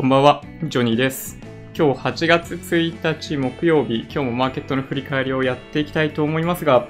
[0.00, 1.38] こんばんは、ジョニーです。
[1.76, 6.88] 今日8月1日木曜日、今日もマーケットの振り返りをやっていきたいと思いますが、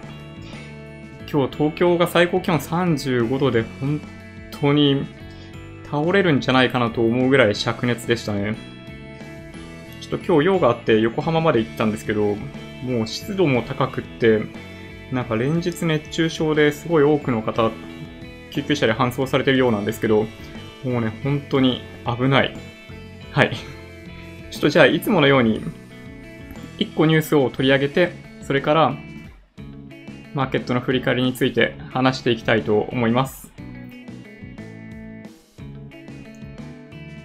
[1.29, 4.01] 今日東京が最高気温35度で本
[4.53, 5.05] 当に
[5.91, 8.55] 倒れるんじゃないかなと思うぐらい灼熱でしたね。
[10.01, 12.37] ちょっと今日用があって横浜まで行ったんですけど、
[12.85, 14.41] もう湿度も高くって、
[15.11, 17.73] なんか連日熱中症ですごい多くの方、
[18.53, 20.27] 救急車で搬送されてるようなんですけど、
[20.85, 22.70] もうね、本当に危ない。
[23.33, 23.57] はい。
[24.51, 25.63] ちょっとじゃあ、いつものように、
[26.79, 28.13] 1個ニュースを取り上げて、
[28.43, 28.95] それから、
[30.35, 33.53] マーケットの振り返りについて話していきたいと思います。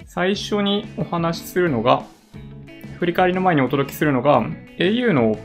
[0.05, 2.04] 最初にお話しするのが、
[3.00, 4.44] 振り返りの前にお届けするのが、
[4.78, 5.38] au の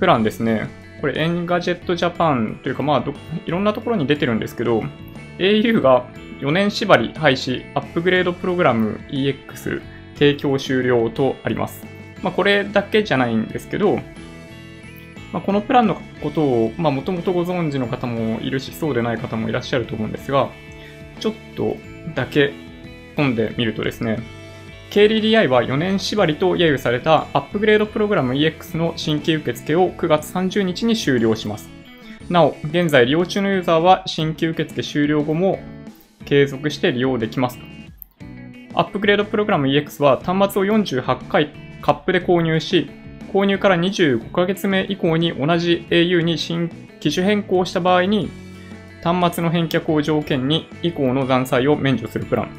[0.00, 0.68] プランですね。
[1.00, 3.04] これ、 Engadget Japan というか、まあ、
[3.46, 4.82] いろんなところに出てるんですけど、
[5.38, 6.06] au が
[6.40, 9.80] 4年縛り廃止アップグレードプログラム EX
[10.14, 11.84] 提供終了とあります。
[12.22, 13.96] まあ、これだけじゃないんですけど、
[15.32, 20.50] まあ、このプランのことをもともとご存知の方もいるし、そうでない方もいらっしゃると思うんですが、
[21.20, 21.76] ちょっと
[22.14, 22.52] だけ
[23.16, 24.18] 読んでみるとですね、
[24.90, 31.68] KDDI は4年縛りと揶揄されたアップグレードプログラム EX の新規受付を9月30日に終了します。
[32.30, 35.58] なお、現在利用中のユーザーは新規受付終了後も
[36.26, 37.58] 継続して利用できます。
[38.74, 42.90] アップグレードプログラム EX は端末を48回カップで購入し、
[43.32, 46.68] 購入から25ヶ月目以降に同じ au に新
[47.00, 48.28] 機種変更した場合に、
[49.02, 52.50] 端末の返却を条件に以降の残債を免除するプラン。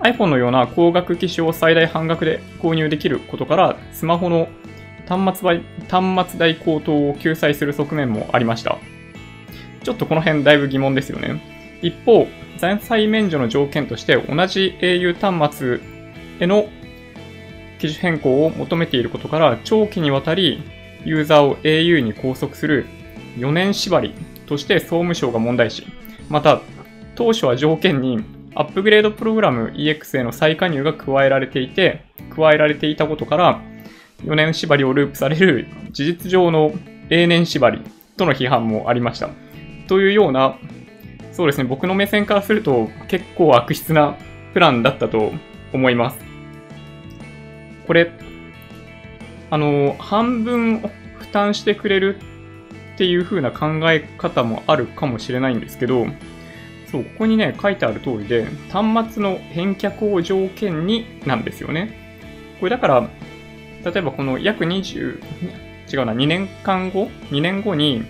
[0.00, 4.48] iPhone のような高額機種を最大半額で購入できることから、スマホの
[5.08, 8.78] 端末端末代高騰を救済する側面もありました。
[9.82, 11.57] ちょっとこの辺だいぶ疑問ですよね。
[11.82, 12.26] 一方、
[12.58, 15.80] 残債免除の条件として同じ au 端末
[16.40, 16.68] への
[17.78, 20.62] 機種変更を求めていることから、長期にわたり
[21.04, 22.86] ユーザーを au に拘束する
[23.36, 24.12] 4年縛り
[24.46, 25.86] として総務省が問題視。
[26.28, 26.60] また、
[27.14, 32.02] 当初は条件にアップグレードプログラム EX への再加入が加えられていて、
[32.34, 33.62] 加えられていたことから、
[34.24, 36.72] 4年縛りをループされる事実上の
[37.08, 37.82] 永年縛り
[38.16, 39.30] との批判もありました。
[39.86, 40.58] というような、
[41.38, 44.16] そうですね、僕の目線からすると結構悪質な
[44.54, 45.30] プランだったと
[45.72, 46.18] 思います。
[47.86, 48.10] これ、
[49.48, 52.16] あの、半分負担してくれる
[52.96, 56.08] っていう風な考え方もあるかもしれないんですけど、
[56.90, 61.94] そう、ここにね、書いてある通りで、端末の返却を条件になんですよね。
[62.58, 63.08] これだから、
[63.84, 65.22] 例えばこの約20、
[65.88, 68.02] 違うな、2年間後 ?2 年後に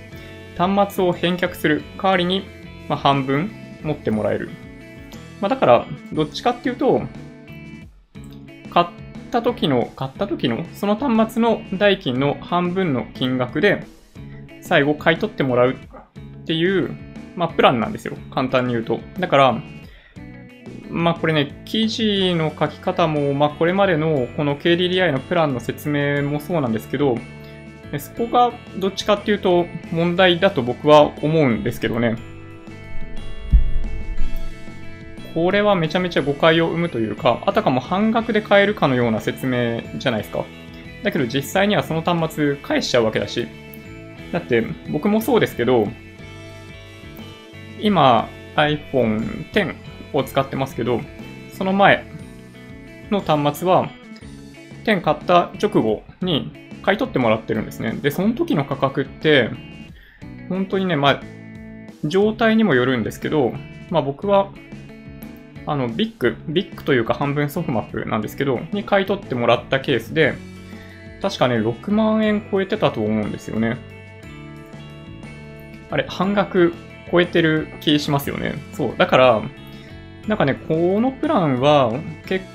[0.57, 2.57] 端末を返却する代わりに、
[2.89, 3.51] まあ、半分
[3.83, 4.51] 持ってもらえる。
[5.41, 7.03] まあ、だから、どっちかっていうと、
[8.71, 8.87] 買っ
[9.31, 13.85] た時の、買った時の、その端末の代金の半分の金額で、
[14.61, 16.91] 最後買い取ってもらうっていう、
[17.37, 18.17] まあ、プランなんですよ。
[18.35, 19.01] 簡単に言うと。
[19.19, 19.63] だから、
[20.91, 27.19] まあこれね、記事の書き方も、まあこれまでのこの KDDI のプランの説明もそうなんですけど、
[27.99, 32.17] そこがどっちかっていうと問題だと僕は思うんですけどね。
[35.39, 40.45] これはめちゃめちゃ誤解を生むというか、あたかも半額で買えるかのような説明じゃないですか。
[41.05, 43.47] だけど実際にはその端末返しちゃうわけだし。
[44.33, 45.87] だって僕もそうですけど、
[47.81, 49.77] 今 iPhone X
[50.13, 51.01] を使ってますけど、
[51.53, 52.05] その前
[53.13, 53.89] の端末は、
[54.83, 56.51] 10買った直後に
[56.83, 57.93] 買い取ってもらってるんですね。
[57.93, 59.51] で、その時の価格って、
[60.49, 61.23] 本当にね、まあ、
[62.03, 63.53] 状態にもよるんですけど、
[63.89, 64.51] まあ僕は、
[65.69, 70.33] あの、ビッグ、ビッグというか半分ソフマップなんですけど、に買い取ってもらったケースで、
[71.21, 73.77] 確かね、6万円超えてたと思うんですよね。
[75.91, 76.73] あれ、半額
[77.13, 78.55] 超えてる気しますよね。
[78.73, 78.95] そう。
[78.97, 79.43] だから、
[80.27, 81.93] なんかね、このプランは
[82.27, 82.47] 結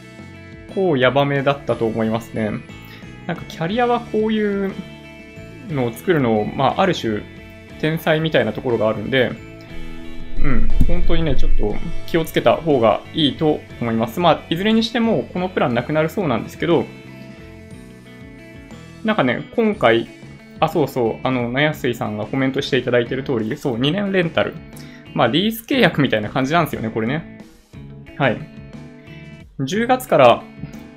[0.74, 2.50] 構ヤバめだったと思いますね。
[3.28, 4.74] なんかキャリアはこういう
[5.70, 7.22] のを作るのを、まあ、ある種
[7.80, 9.53] 天才みたいなところがあるんで、
[10.44, 11.76] うん、本当にね、ちょっと
[12.06, 14.20] 気をつけた方がいいと思います。
[14.20, 16.86] まあ、いずれにしてもこのプランなくなるそうなんですけど、
[19.06, 20.08] なんかね、今回、
[20.60, 24.54] あ、そうそう、あの、なやすいさんがコメントしていただいてる通り、そう、2年レンタル。
[25.14, 27.40] まあ、リース契約みたいな感じなんですよね、これね。
[28.18, 28.38] はい。
[29.60, 30.44] 10月から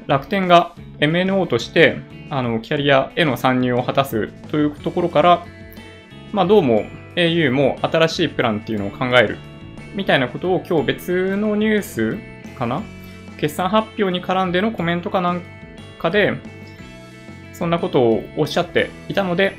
[0.06, 1.98] 楽天が MNO として、
[2.30, 5.46] あの、キャリアへの参入を果たすというところから、
[6.32, 6.84] まあ、どうも
[7.16, 9.38] au も新しいプランっていうのを考える
[9.94, 12.18] みたいなことを今日別のニュース
[12.58, 12.82] かな？
[13.38, 15.42] 決算発表に絡んでのコメントかなん
[15.98, 16.34] かで、
[17.52, 19.56] そんなことをおっしゃっていたので、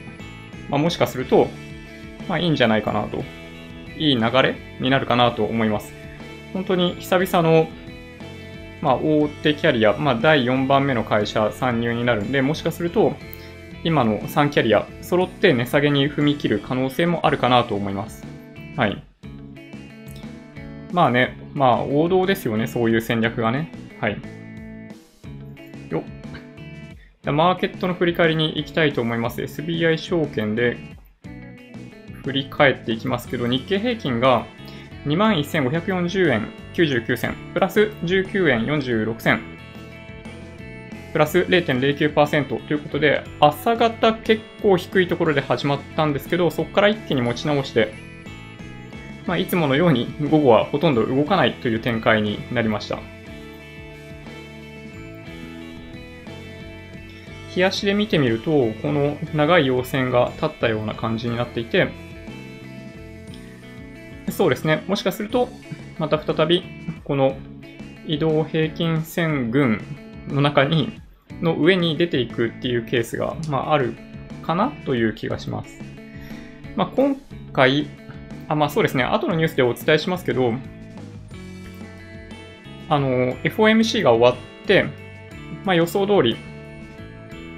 [0.69, 1.47] まあ、もしかすると、
[2.27, 3.23] まあいいんじゃないかなと、
[3.97, 5.93] いい流れになるかなと思います。
[6.53, 7.67] 本当に久々の、
[8.81, 13.15] まあ大手キャリア、まあ第4番目の会社参入になるんで、もしかすると、
[13.83, 18.25] 今の3キャリア揃って値下げに踏み切る可能性もあるかなと思います。
[18.75, 19.03] はい。
[20.91, 23.71] まあね、まあ王道ですよね、そういう戦略がね。
[23.99, 24.21] はい。
[25.89, 26.03] よ
[27.25, 29.41] マーケットの振り返りに行きたいと思います。
[29.41, 30.77] SBI 証券で
[32.23, 34.45] 振り返っていきますけど、日経平均が
[35.05, 39.56] 21,540円99銭、プラス19円46銭、
[41.13, 47.93] プラス0.09%ということで、朝方結構低いところで始まったんですけど、そこから一気に持ち直して、
[49.25, 52.99] まあ、いつものように午後はほとんど動かないという展開になりました。
[57.49, 61.89] 日足で見てみると、この長い陽線が立ったような感じになっていて、
[64.29, 65.49] そうですね、もしかすると、
[65.97, 66.63] また再び、
[67.03, 67.35] この
[68.05, 69.81] 移動平均線群
[70.27, 71.01] の中に、
[71.41, 73.95] の上に出ていくっていうケースが、まあ、ある
[74.43, 75.79] かなという気がします。
[76.75, 77.15] まあ、今
[77.53, 77.87] 回、
[78.47, 79.03] あ、まあそうですね。
[79.03, 80.53] 後のニュースでお伝えしますけど、
[82.89, 84.85] あの、FOMC が終わって、
[85.65, 86.37] まあ予想通り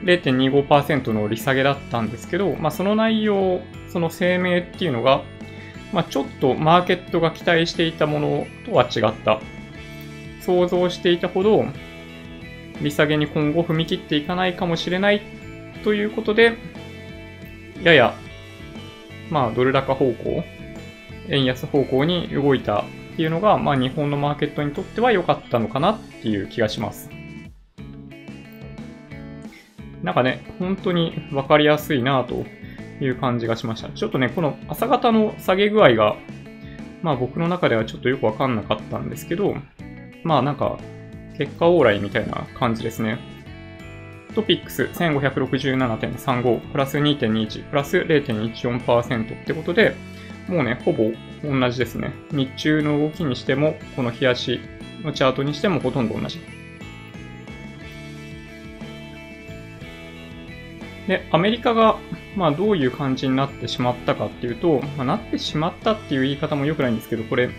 [0.04, 5.22] 0.25%の利下げだったんですけど、まあその内容、その声明っていうのが、
[5.94, 9.40] まあちょっとマーケットが期待していたものとは違った。
[10.42, 11.66] 想像していたほど、
[12.82, 15.22] 利下げに今後踏み切っていかないかもしれない
[15.84, 16.58] ということで、
[17.84, 18.14] やや、
[19.30, 20.44] まあドル高方向
[21.30, 22.84] 円安方向に動いたっ
[23.16, 27.10] ていうのが、まあ、日本のマーケットにとっては良かったのかなっていう気がします。
[30.02, 32.46] なんかね、本当に分かりやすいなと
[33.04, 33.90] いう感じがしました。
[33.90, 36.16] ちょっとね、この朝方の下げ具合が、
[37.02, 39.56] まあ僕の中ではちょっとよくわかんなかったんですけど、
[40.24, 40.80] まあなんか、
[41.40, 43.18] 結果往来みたいな感じですね。
[44.36, 49.96] トピックス1567.35プラス2.21プラス0.14%ってことで、
[50.50, 51.12] もうね、ほぼ
[51.44, 52.14] 同じですね。
[52.32, 54.60] 日中の動きにしても、この日足
[55.02, 56.42] のチャートにしてもほとんど同じ。
[61.08, 61.98] で、アメリカが、
[62.36, 67.50] まあ、どういう感じになってしまったかっていうと、まあ、なってしまったっていう言い方も良くないんですけど、これ、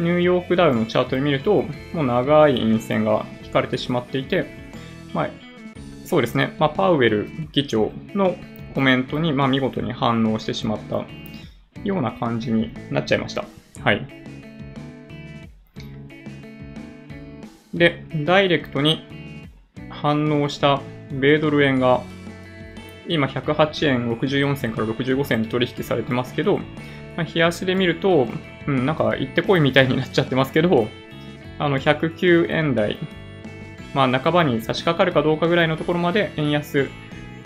[0.00, 1.62] ニューヨークダウのチャートで見ると、
[1.92, 4.46] もう長い陰線が引かれてしまっていて、
[5.12, 5.30] まあ、
[6.04, 8.36] そうですね、まあ、パウエル議長の
[8.74, 11.04] コメントに、まあ、見事に反応してしまった
[11.84, 13.44] ような感じになっちゃいました。
[13.82, 14.06] はい。
[17.74, 19.04] で、ダイレクトに
[19.88, 20.80] 反応した
[21.12, 22.02] 米ドル円が
[23.08, 26.60] 今108円64銭から65銭で取引されてますけど、
[27.16, 28.28] まあ、日足で見ると、
[28.66, 30.88] うん、なんか行ってこいみたいになっちゃってますけど、
[31.58, 32.98] あの109円台、
[33.94, 36.88] まあ半ばに差し掛かるかどうかぐらいのところまで円安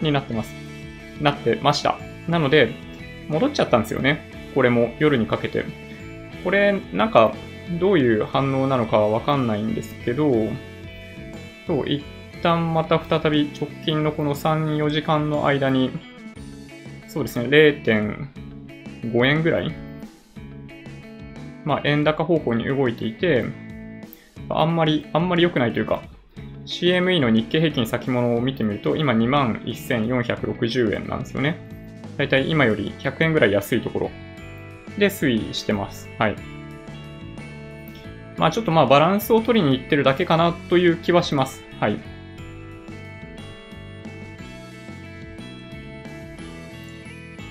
[0.00, 0.54] になってます。
[1.20, 1.98] なってました。
[2.28, 2.72] なので、
[3.28, 4.30] 戻っちゃったんですよね。
[4.54, 5.64] これも夜にかけて。
[6.42, 7.34] これ、なんか、
[7.80, 10.30] どういう反応なのかわかんないんですけど、
[11.66, 12.04] そう、一
[12.42, 15.90] 旦また再び直近のこの3、4時間の間に、
[17.08, 18.26] そうですね、0.
[19.12, 19.72] 5円ぐらい、
[21.64, 23.44] まあ、円高方向に動いていて、
[24.48, 26.02] あんまり、あんまり良くないというか、
[26.66, 31.58] CME の日経平均先物を見てみると、今21,460円なんですよね。
[32.16, 34.10] だいたい今より100円ぐらい安いところ
[34.98, 36.08] で推移してます。
[36.18, 36.36] はい。
[38.36, 41.64] まあちょっとまあバランスを取りに行ってるだけかなという気はします。
[41.80, 42.13] はい。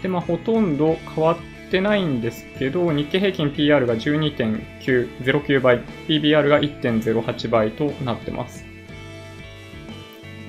[0.04, 8.66] で、まあほとんど変わってないんですけど、日経平均 PR が12.09倍、PBR が1.08倍となってます。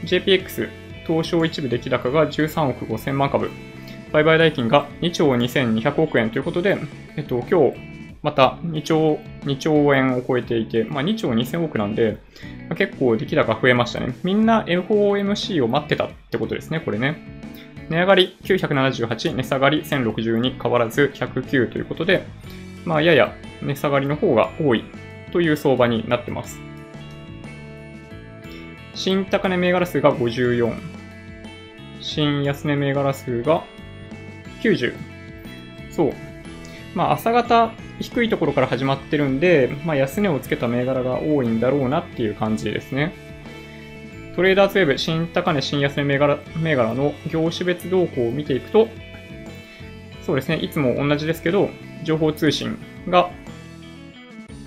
[0.05, 0.69] JPX、
[1.07, 3.51] 東証一部出来高が13億5000万株、
[4.13, 6.77] 売買代金が2兆2200億円ということで、
[7.17, 12.19] えっと、今日、また2兆、2兆円を超えていて、まあ、2兆2000億なんで、
[12.69, 14.15] まあ、結構出来高増えましたね。
[14.23, 17.44] みんな FOMC を待ってたってことですね、これね。
[17.89, 22.27] 値上がり978、値下がり1062、変わらず109ということで、
[22.85, 24.85] まあ、やや値下がりの方が多い
[25.33, 26.61] という相場になってます。
[28.95, 30.73] 新高値銘柄数が54、
[32.01, 33.65] 新安値銘柄数が
[34.63, 34.95] 90。
[35.91, 36.13] そう。
[36.95, 43.13] まあ、朝方低いところから始まってるんで、まあ、安値をつけた銘柄が多いんだろうなっていう感じですね。
[44.37, 48.89] トレーダーズウェブ、新高値、新安値銘柄銘柄の業種別動向を見ていくと、
[50.27, 51.71] そうですね、いつも同じですけど、
[52.03, 52.77] 情報通信
[53.09, 53.31] が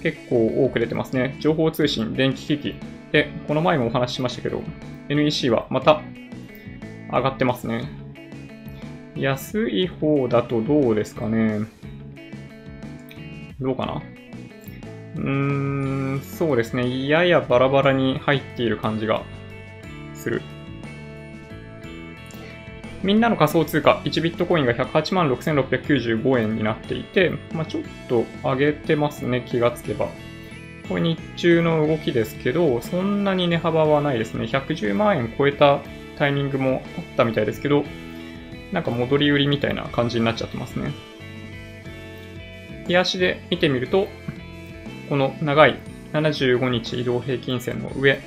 [0.01, 1.35] 結構多く出てますね。
[1.41, 2.75] 情報通信、電気機器。
[3.11, 4.61] で、この前もお話ししましたけど、
[5.09, 6.01] NEC はまた
[7.11, 7.89] 上がってますね。
[9.15, 11.65] 安い方だとどうですかね。
[13.59, 14.01] どうかな
[15.15, 15.29] うー
[16.17, 17.07] ん、そうですね。
[17.07, 19.23] ややバラバラに入っている感じが
[20.27, 20.41] する。
[23.03, 30.09] みんなの仮想通貨、1ビットコインが108万6695円になっていて、まあ、ちょっと上げてますね、気がつけば。
[30.89, 34.45] これ日中の動きですけど、そんなに値幅はないですね。
[34.45, 35.79] 110万円超えた
[36.17, 37.85] タイミングもあったみたいですけど、
[38.71, 40.91] なんか戻り売りみたいな感じになっちゃってますね。
[42.87, 44.07] 日足で見てみると、
[45.07, 45.77] この長い
[46.13, 48.19] 75日移動平均線の上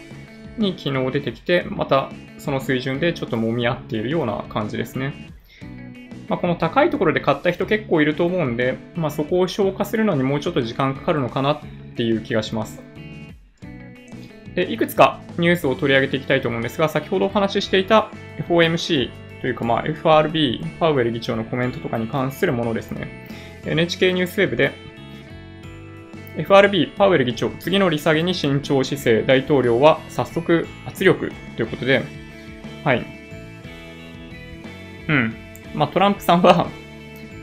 [0.59, 5.31] に昨日出てきて、またその水準でちょっと揉み合っているような感じですね。
[6.29, 11.61] まあ、この高いところで買った人結構いると思うんで、まあ、そこを消化するのにもうちょっと時間かかるのかなっ
[11.97, 12.81] ていう気がします。
[14.55, 18.11] で、いくつかニュースを取り上げていきたいと思うんですが、先ほどお話ししていた
[18.49, 23.27] FOMC というか、まあ、FRB、パウエル議長のコメントとかに関するものですね。
[23.65, 24.73] NHK ニュースウェブで
[26.37, 32.03] FRB、パウエル議長、次の利下げに慎重姿勢、大統領は早速圧力ということで、
[32.85, 33.05] はい。
[35.09, 35.35] うん。
[35.75, 36.69] まあ、トランプさんは、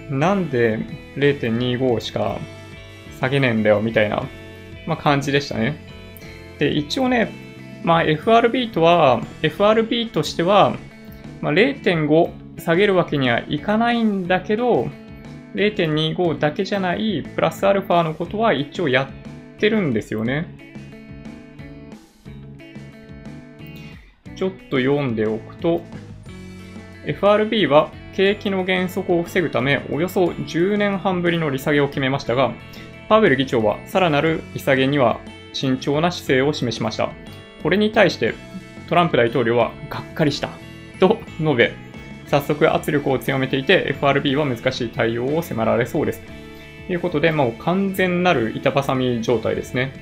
[0.09, 0.79] なんで
[1.15, 2.39] 0.25しか
[3.19, 4.23] 下げねえんだよ、みたいな、
[4.85, 5.75] まあ、感じでしたね。
[6.59, 7.31] で、一応ね、
[7.83, 10.75] まあ、FRB とは、FRB としては、
[11.41, 14.89] まあ、0.5下げるわけにはいかないんだけど、
[15.57, 19.09] 0.25だけじゃないプラスアルファのことは一応や
[19.55, 20.45] ってるんですよね。
[24.35, 25.81] ちょっと読んでおくと、
[27.07, 32.53] FRB は景気の減速を防ぐため、およそ10年半ぶりの利下げを決めましたが、
[33.09, 35.19] パウエル議長はさらなる利下げには
[35.53, 37.09] 慎重な姿勢を示しました。
[37.63, 38.35] これに対して
[38.87, 40.49] トランプ大統領はがっかりした
[40.99, 41.86] と述べ、
[42.27, 46.21] 早速圧力を強めていて、FRB は難しい対応を迫られそうです。
[46.87, 49.93] ということで、もう完全なる板挟み状態ですね。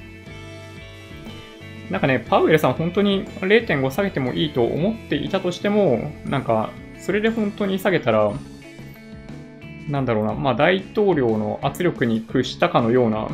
[1.90, 8.32] なんかね、パウエルさん本当に0.5下げてもいいと思っていたとしても、なんか、それで本当に下げたら、
[9.88, 13.28] なんだろうな、まあ大統領の圧力に屈したかのような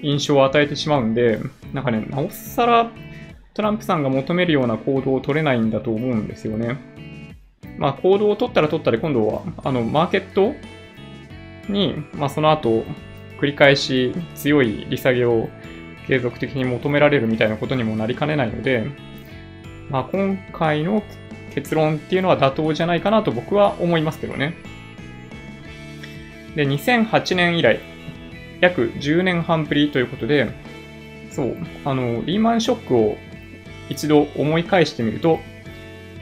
[0.00, 1.40] 印象を与えてしまうんで、
[1.72, 2.90] なんかね、なおさら
[3.54, 6.76] トランプさんが求めるような行動を取れないんだと思うんですよね。
[7.78, 10.54] まあ、行動を取ったら取ったで、今度は、あの、マーケット
[11.72, 12.84] に、まあ、その後、
[13.40, 15.48] 繰り返し強い利下げを
[16.08, 18.86] 継続的に求められるみたいなことにもなりかねないので、
[19.90, 21.02] まあ、今回の
[21.54, 24.54] 結論っていうのは妥当じゃないかなと僕は思いますけどね。
[26.56, 27.78] で、2008年以来、
[28.60, 30.50] 約10年半ぶりということで、
[31.30, 33.16] そう、あの、リーマンショックを
[33.88, 35.38] 一度思い返してみると、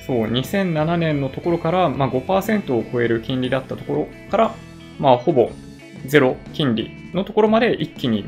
[0.06, 4.54] そう、2007年のところから、まあ、5%を超える金利だったところから、
[5.00, 5.50] まあ、ほぼ
[6.06, 8.24] ゼロ金利のところまで一気に、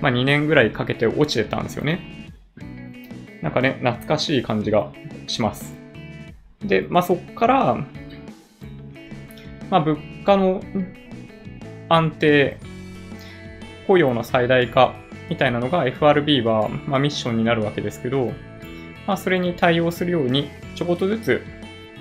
[0.00, 2.30] まあ、2年ぐらいかけて落ちてたんですよね。
[3.42, 4.92] なんかね、懐かしい感じが
[5.26, 5.74] します。
[6.64, 7.74] で、まあ、そっから、
[9.70, 10.62] まあ、物価の
[11.90, 12.56] 安定、
[13.86, 14.94] 雇用の最大化
[15.28, 18.32] みたいなのが FRB は、まあ、ミッションになるわけですけど、
[19.06, 21.42] まあ、それに対応するように、ちょこっとずつ、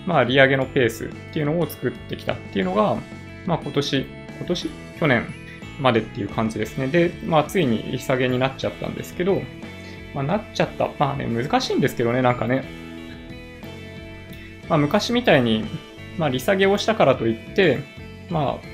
[0.06, 2.98] まあ、利上げのペースっていうのを作ってきたっていうのが、
[3.46, 4.06] まあ、今年、
[4.38, 4.70] 今年？
[5.00, 5.25] 去年
[5.79, 6.88] までっていう感じですね。
[6.88, 9.41] で、まあ、ついに利下げになっちゃったんですけど、
[10.13, 10.89] まあ、なっちゃった。
[11.00, 12.63] まあね、難しいんですけどね、なんかね。
[14.68, 15.65] まあ、昔みたいに、
[16.18, 17.79] まあ、利下げをしたからといって、
[18.29, 18.65] まあ、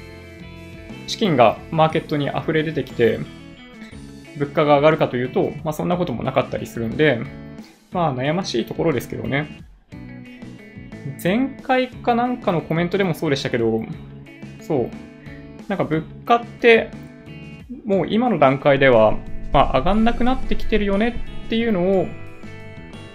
[1.07, 3.19] 資金がマーケットに溢れ出てきて、
[4.37, 7.21] 物価が上がるかというと、まあ、そんなこともなかったりするんで、
[7.95, 9.63] まあ、悩ましいところですけどね。
[11.23, 13.85] 前回かなんかのコメントでもそうでしたけど、
[14.59, 14.89] そう。
[15.69, 16.91] なんか物価って、
[17.85, 19.17] もう今の段階では、
[19.53, 22.07] まあ上がんなくなってきてるよねっていうのを、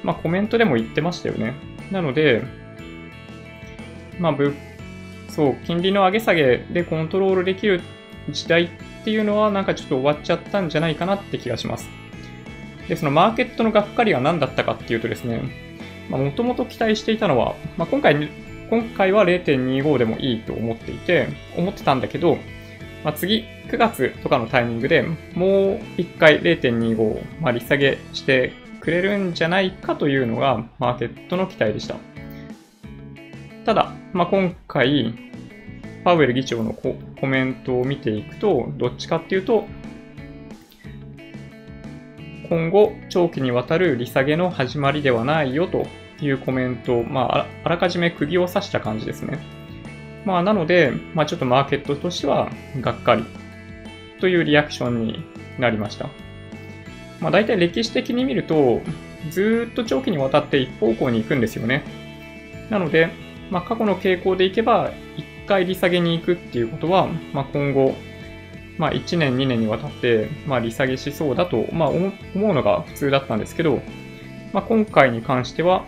[0.03, 1.53] まあコメントでも言ってましたよね。
[1.93, 2.43] なので、
[4.19, 4.55] まあ物、
[5.29, 7.83] そう、金利の上げ下げでコントロールできる
[8.31, 8.69] 時代っ
[9.05, 12.00] ていうのはなんかちょっと終わっちゃったんじゃないかなって気がします。
[12.91, 15.41] で、そのマーケットのがっかりは何だったかっていうとですね、
[16.11, 18.29] もともと期待していたのは、まあ、今回、
[18.69, 22.37] 今回は0.25でもいいと思っていて、思ってたんだけど、
[23.05, 25.49] まあ、次、9月とかのタイミングでもう
[25.99, 31.95] 1回0.25、まあ、利下げしてくれるんじゃないかというのがマーケットの期待でした。
[33.65, 35.15] ただ、まあ、今回、
[36.03, 36.97] パウエル議長のコ
[37.29, 39.67] メントを見ていくと、どっちかっていうと、
[42.51, 45.87] 今後、長期にわたる利下げの始まりではないよと
[46.21, 49.39] いうコメント、まあ、あらかじめ釘を刺した感じですね。
[50.25, 53.25] まあ、なので、まあ、ちょっとマーケットとしては、がっかり
[54.21, 55.25] というリアクションに
[55.61, 56.09] なりました。
[57.21, 58.81] まあ、大体歴史的に見ると、
[59.31, 61.85] ずっと長期にわたって一方向に行くんですよね。
[62.69, 63.11] なので、
[63.53, 67.95] まあ、過去の傾向でいけば、一回利下げに行くっていうことは、まあ、今後、
[68.81, 73.83] まあ、1年、2年にわたって、まあ、利下げしそうだと、まあ、思うのが普通だったんですけど、
[74.55, 75.85] まあ、今回に関しては、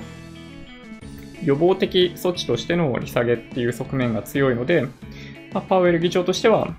[1.42, 4.82] 予防的措置としての利下げっていう側面が強いので、
[5.54, 6.74] まあ、パウエル議長としては、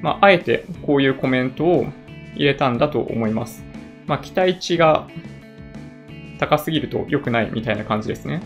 [0.00, 1.84] まあ、あえてこういうコメントを
[2.34, 3.66] 入れたんだと思います。
[4.06, 5.06] まあ、期待値が
[6.38, 8.40] 高すぎると良くないみたいな感じですね。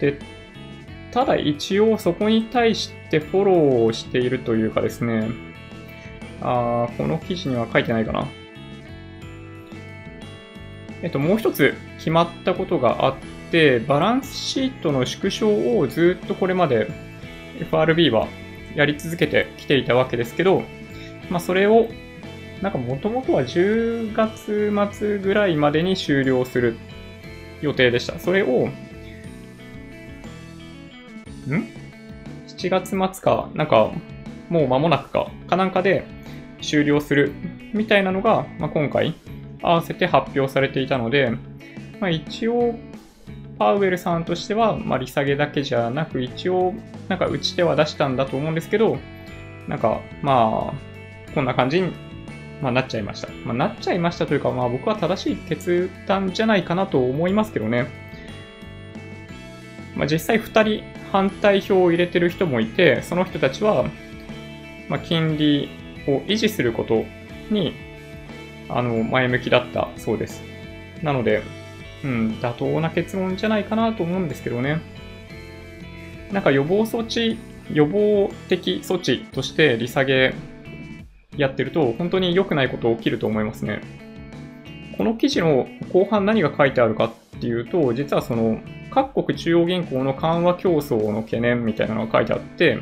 [0.00, 0.20] で、
[1.10, 5.28] ただ一応そこに対してフォローしているというかですね、
[6.40, 8.26] あこの記事には書いてないかな。
[11.02, 13.14] えっと、もう一つ決まったことがあっ
[13.50, 16.88] て、バランスシートの縮小をずっとこれまで
[17.60, 18.28] FRB は
[18.74, 20.62] やり続けてきていたわけですけど、
[21.30, 21.88] まあ、それを、
[22.60, 26.76] なんかもともとは10月末ぐらいまでに終了する
[27.62, 28.18] 予定でした。
[28.18, 28.68] それを
[31.48, 31.79] ん？
[32.68, 33.90] ?7 月末か、なんか、
[34.48, 36.04] もう間もなくか、かなんかで
[36.60, 37.32] 終了する
[37.72, 39.14] みたいなのが、まあ、今回
[39.62, 41.30] 合わせて発表されていたので、
[42.00, 42.74] まあ、一応、
[43.58, 46.74] パウエルさんとしては、まあ、利下げだけじゃなく、一応、
[47.08, 48.98] なんか打ち手は出したんだと思うんですけど、
[49.68, 51.92] なんか、まあ、こんな感じに、
[52.62, 53.28] まあ、なっちゃいました。
[53.44, 57.86] まあ、なっちゃいましたというか、まあ、僕は正しい決断じゃないかなと思いますけどね。
[59.94, 63.84] まあ、実際2人反対票を入れてる人もいて、その人たちは、
[64.88, 65.68] まあ、金利
[66.06, 67.04] を維持すること
[67.50, 67.74] に、
[68.68, 70.42] あの、前向きだったそうです。
[71.02, 71.42] なので、
[72.04, 74.80] うん、妥当な結論じゃないかなと思うんですけどね。
[76.32, 77.38] なんか予防措置、
[77.72, 80.34] 予防的措置として利下げ
[81.36, 83.80] やってると、本当に良くないこと起きると思いますね。
[84.96, 88.58] この記事の後半何が書いてあるかっていうと、実はその、
[88.90, 92.78] 各国中央銀行の緩和競争の懸念みたいなのが書いてあって、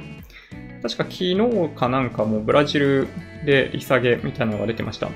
[0.83, 1.37] 確か昨日
[1.75, 3.09] かなんかもブラジル
[3.44, 5.09] で利下げみたいなのが出てました。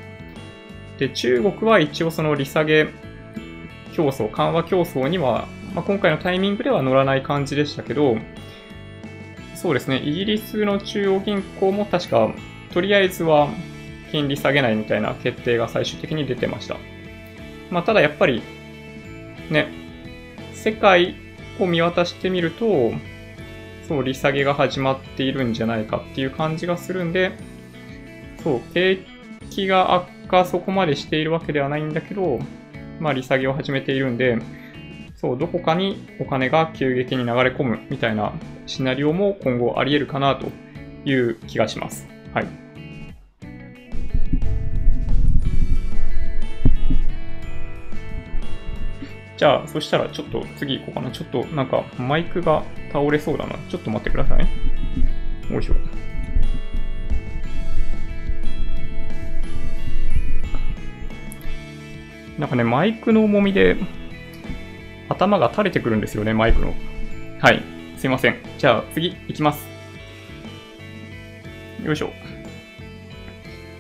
[0.98, 2.88] で、中国は一応その利下げ
[3.94, 8.16] 競争、緩和競争には、まあ、今回のタイミングでは乗らない感じでしたけど、
[9.54, 12.32] そうですね、イギリスの中央銀行も確か、
[12.72, 13.48] とりあえずは
[14.10, 16.76] 金利下げないみたいな決定が最終的に出てました。
[17.70, 18.42] まあ、ただやっぱり、
[19.50, 19.68] ね、
[20.54, 21.14] 世界
[21.58, 22.92] を見渡してみると、
[23.88, 27.32] そう、利下げが始まっているんじゃないかっていう感じがするんで、
[28.42, 29.04] そう、景
[29.50, 32.38] 気が悪化そこまでしているわけではないんだけど、
[33.00, 34.38] まあ利下げを始めているんで、
[35.16, 38.32] そう、どこかにお金が急激に流れ込むみたいな
[38.66, 40.48] シナリオも今後あり得るかなと
[41.04, 42.08] いう気がします。
[42.32, 42.61] はい。
[49.42, 51.10] じゃあ、そしたらちょっと次行こうかな。
[51.10, 53.56] ちょっとなんかマイクが倒れそうだな。
[53.68, 55.52] ちょっと待ってください。
[55.52, 55.74] よいしょ。
[62.38, 63.78] なんかね、マイクの重みで
[65.08, 66.72] 頭が垂れてくるんですよね、マイクの。
[67.40, 67.64] はい。
[67.96, 68.36] すいません。
[68.58, 69.66] じゃあ次行きます。
[71.84, 72.12] よいしょ。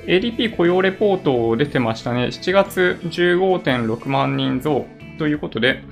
[0.06, 2.30] ADP 雇用レポート出てましたね。
[2.32, 4.86] 7月15.6万人増。
[5.22, 5.84] ということで、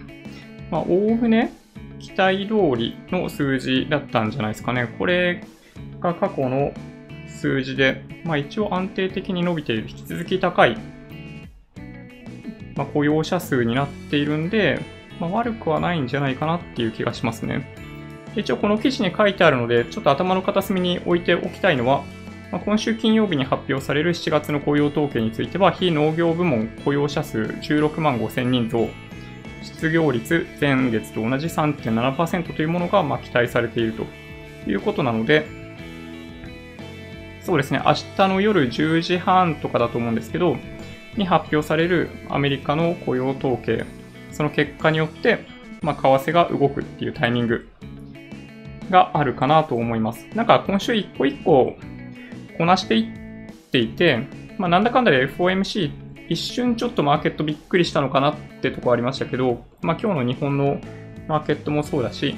[0.72, 1.52] まあ、おおむね
[2.00, 4.88] 期待通りの数字だったんじゃないですかね。
[4.98, 5.44] これ
[6.00, 6.72] が過去の
[7.28, 10.76] 数字で、まあ、一応安定的に伸びている、引き続き高い、
[12.74, 14.80] まあ、雇用者数になっているんで、
[15.20, 17.72] まあ、悪くはないんじゃないかなっていう気がしますね。
[18.34, 22.02] 一応この記事に書いてあるので、ちょっと頭の片隅に置いておきたいのは、
[22.50, 28.88] まあ、今週金曜日に発表される7月の雇用統計については、非農業部門雇用者数16万5000人増、
[29.62, 34.04] 失業率前月と同じ3.7%というものがま期待されていると
[34.70, 35.46] いうことなので、
[37.42, 40.56] そうですね、明日の夜10時半とかだと思うんですけど、
[41.16, 43.84] に発表されるアメリカの雇用統計、
[44.32, 45.46] その結果によって、
[45.82, 47.68] まあ、為替が動くっていうタイミング
[48.90, 50.26] があるかなと思います。
[50.34, 51.76] なんか今週一個一個
[52.58, 54.26] こなしていっていて、
[54.58, 55.90] まあ、なんだかんだで FOMC
[56.30, 60.80] 一瞬ちょっとマーケットびっくりしたのかなってとこありましたけど、まあ、今日の日本の
[61.26, 62.36] マーケットもそうだし、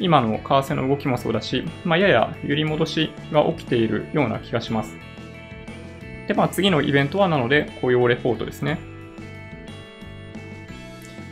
[0.00, 4.96] 今の為替の動きもそうだし、まあ、やや揺り戻しが起きているような気がします。
[6.26, 8.80] で、まあ、次のイベントはなので雇用レポートですね。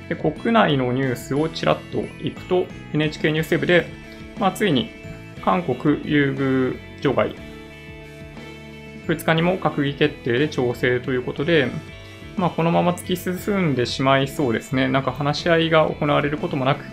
[0.09, 3.87] で国内のニュースをちらっといくと、NHK ニュースウェブで、
[4.39, 4.91] まあ、ついに
[5.45, 7.35] 韓国優遇除外、
[9.07, 11.71] 2日にも閣議決定で調整ということで、
[12.37, 14.89] まあ、このまま突き進んでしまいそうですね。
[14.89, 16.85] なんか話し合いが行われることもなく、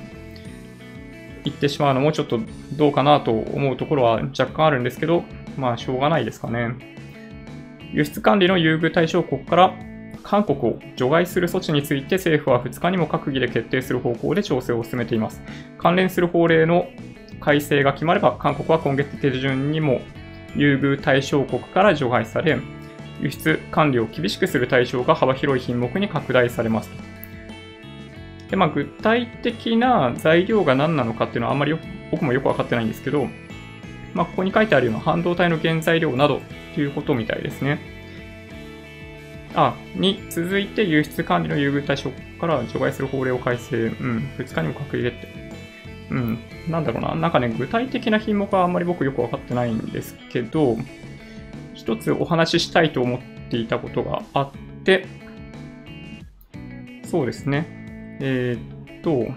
[1.46, 2.40] 行ってしまうのもちょっと
[2.74, 5.24] どうかなと思うところは若干あるんですけど、
[5.58, 6.76] まあ、しょうがないですかね。
[7.92, 9.74] 輸出管理の優遇対象国から
[10.22, 15.42] 韓国を除外する措置について政府は2日にも閣議で決定する方向で調整を進めています。
[15.78, 16.88] 関連する法令の
[17.40, 20.02] 改正が決まれば、韓国は今月手順にも
[20.56, 22.60] 優遇対象国から除外され、
[23.22, 26.90] 輸出管理を厳しくする対象が幅広い品目に拡大されます。
[28.50, 31.78] でまあ、具体的な材料が何なのかっていうのはあんまり
[32.10, 33.28] 僕もよくわかってないんですけど、
[34.14, 36.42] まあ、ここに書いてあるような半導体の原材料など
[36.74, 37.80] ということみたいですね。
[39.56, 43.78] あ、に続いて輸出管理の優遇対象から除外する法令を改正。
[43.78, 45.39] うん、2日にも閣議決定。
[46.12, 47.16] うん、なんだろうな。
[47.16, 50.78] なんかね、具体的な品目はあんまり僕よくわかってないんですけど、
[51.74, 53.20] 一つお話ししたいと思っ
[53.50, 54.52] ていたことがあっ
[54.84, 55.06] て、
[57.04, 57.66] そうですね。
[58.22, 59.32] えー、っと、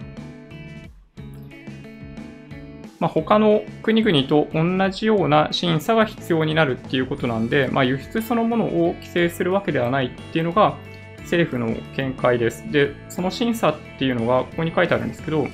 [3.01, 10.77] まあ、他の国々と同じような審査が必要になるっていうことなんで、まあ、輸出そのものを規制するわけではないっていうのが
[11.23, 12.71] 政府の見解です。
[12.71, 15.49] で、その審査っていうのがここに書いてあるんですけど、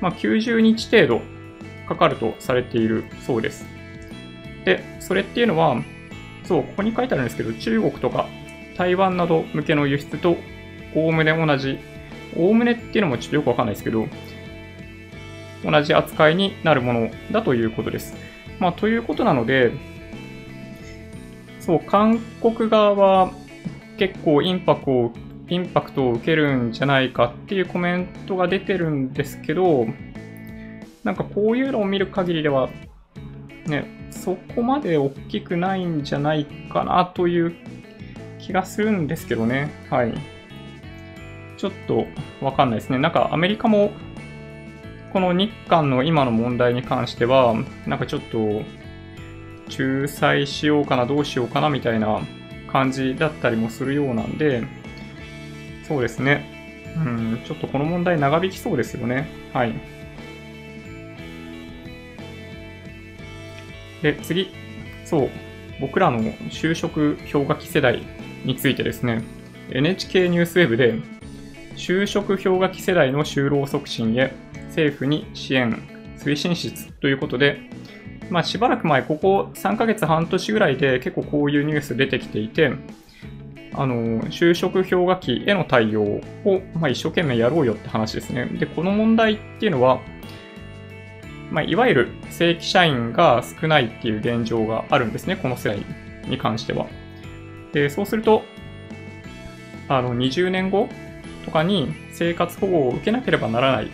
[0.00, 1.22] まあ、90日程度
[1.88, 3.66] かかるとされているそうです。
[4.64, 5.82] で、それっていうのは、
[6.44, 8.26] そう、ここに書いてあるんですけど、中国とか
[8.76, 10.36] 台湾など向けの輸出と
[10.94, 11.78] おおむね同じ、
[12.36, 14.06] おおむねっていうのもちょっとよくわかんないですけど、
[15.64, 18.14] 同じ扱いになるものだということです。
[18.58, 19.72] まあ、ということなので、
[21.60, 23.32] そう、韓国側は
[23.98, 25.12] 結構インパクトを、
[25.48, 29.86] インパクトを受けるんじゃないかっていうコメントが出てるんですけど、
[31.02, 32.68] なんかこういうのを見る限りでは、
[33.66, 37.54] ね、そこまで大きくないんじゃないかなという
[38.38, 39.70] 気がするんですけどね。
[39.90, 40.14] はい。
[41.56, 42.06] ちょっと
[42.40, 42.98] わかんないですね。
[42.98, 43.92] なんかアメリカも
[45.14, 47.54] この日韓の今の問題に関しては、
[47.86, 48.62] なんかちょっと、
[49.70, 52.20] 仲裁しようかな、どうしようかな、みたいな
[52.72, 54.64] 感じだったりもするようなんで、
[55.86, 56.44] そうですね。
[56.96, 59.28] うん、ちょっとこの問題長引きそうですよね。
[59.52, 59.74] はい。
[64.02, 64.50] で、次。
[65.04, 65.30] そう。
[65.80, 66.20] 僕らの
[66.50, 68.02] 就職氷河期世代
[68.44, 69.22] についてですね、
[69.70, 70.94] NHK ニュースウェブで、
[71.76, 74.32] 就職氷河期世代の就労促進へ
[74.68, 75.82] 政府に支援
[76.18, 77.58] 推進室ということで、
[78.30, 82.72] まあ、しばらく前、ここ3ヶ月半年ぐらいで結構こういうニュース出てきていて、
[83.76, 86.22] あの、就職氷河期への対応を、
[86.74, 88.46] まあ、一生懸命やろうよって話ですね。
[88.46, 90.00] で、この問題っていうのは、
[91.50, 95.82] まあ、いわゆる正規社員が少ないっていう現状があるんですね、この世代
[96.28, 96.86] に関しては。
[97.72, 98.44] で、そうすると、
[99.88, 100.88] あの、20年後
[101.44, 103.90] とかに生活保護を受けなければならない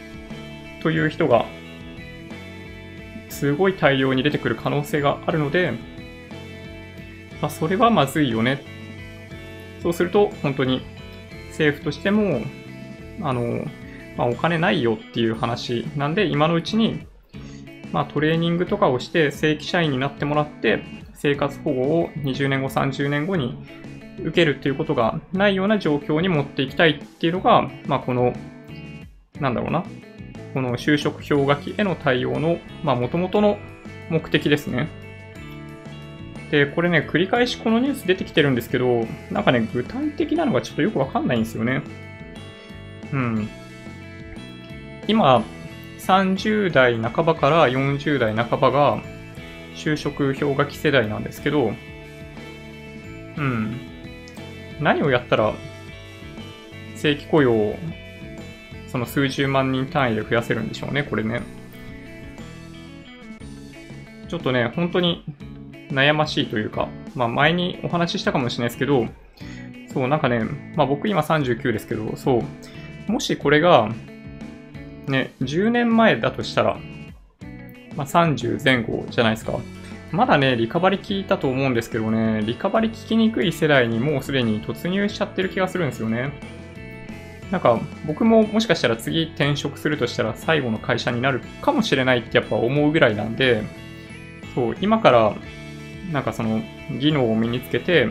[0.83, 1.47] という人が、
[3.29, 5.73] すごい大量に出てくる可能性があるので、
[7.41, 8.63] まあ、それはまずいよね。
[9.83, 10.83] そうすると、本当に
[11.49, 12.43] 政府としても、
[13.23, 13.65] あの、
[14.17, 17.07] まあ、お金ないよっていう話なんで、今のうちに、
[17.93, 20.83] まあ、トレーニングとかをして正規社員になってもらって、
[21.15, 23.59] 生活保護を20年後、30年後に
[24.23, 28.33] 受けるっていうことがないような状況に持っていきたいっていうのが、まあ、この、
[29.41, 29.85] なんだろうな、
[30.55, 33.59] この就職氷河期への対応の、まあ、元々の
[34.11, 34.89] 目的ですね。
[36.51, 41.83] で、これね、繰り返しこのニュース出てきてるんですけど、なんかね、具体的なのがちょっとよくわかんないんですよね。
[43.13, 43.49] うん。
[45.07, 45.45] 今、
[46.01, 49.03] 30代半ばから40代半ばが
[49.77, 51.73] 就職氷河期世代なんですけど、
[53.37, 53.77] うん。
[54.81, 55.55] 何をやったら
[56.97, 57.77] 正規雇用
[58.89, 61.43] その数十万人単位で増やせるんでしょうね、これね。
[64.29, 65.25] ちょっとね、本当に
[65.91, 69.07] 悩ましいというか、まあ前にお話ししたかもしれないですけど、
[69.93, 70.45] そう、なんかね、
[70.77, 72.43] まあ僕今39ですけど、そ
[73.09, 73.91] う、もしこれが、
[75.07, 76.79] ね、10年前だとしたら、
[77.97, 79.59] まあ、30前後じゃないですか。
[80.13, 86.33] まだね、リカバリ効いたと思うんですけどね、リカバリ効きにくい世代にもうすでに突入しちゃってる気がするんですよね。
[87.51, 93.63] なんか、僕ももしかしたら次転職するとしたら最後の会社になるかもしれないってやっぱ思うぐらいなんで、
[94.55, 95.35] そう、今から、
[96.13, 96.63] なんかその、
[96.99, 98.09] 技能を身につけて、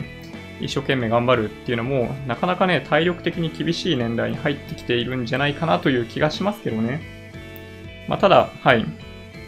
[0.60, 7.00] 一生懸命頑張るっていうのも、なかなかね、体力的に厳しい年代に入ってきているんじゃないかなという気がしますけどね。
[8.08, 8.84] まあ、ただ、はい。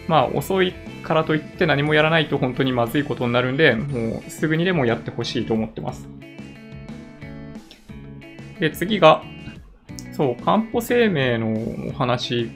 [0.09, 6.09] まあ、遅いからといって何もやらないと本当にまずいことになるんで、もうすぐにでもやってほしいと思ってます。
[8.59, 9.23] で、次が、
[10.13, 12.51] そう、かんぽ生命のお話。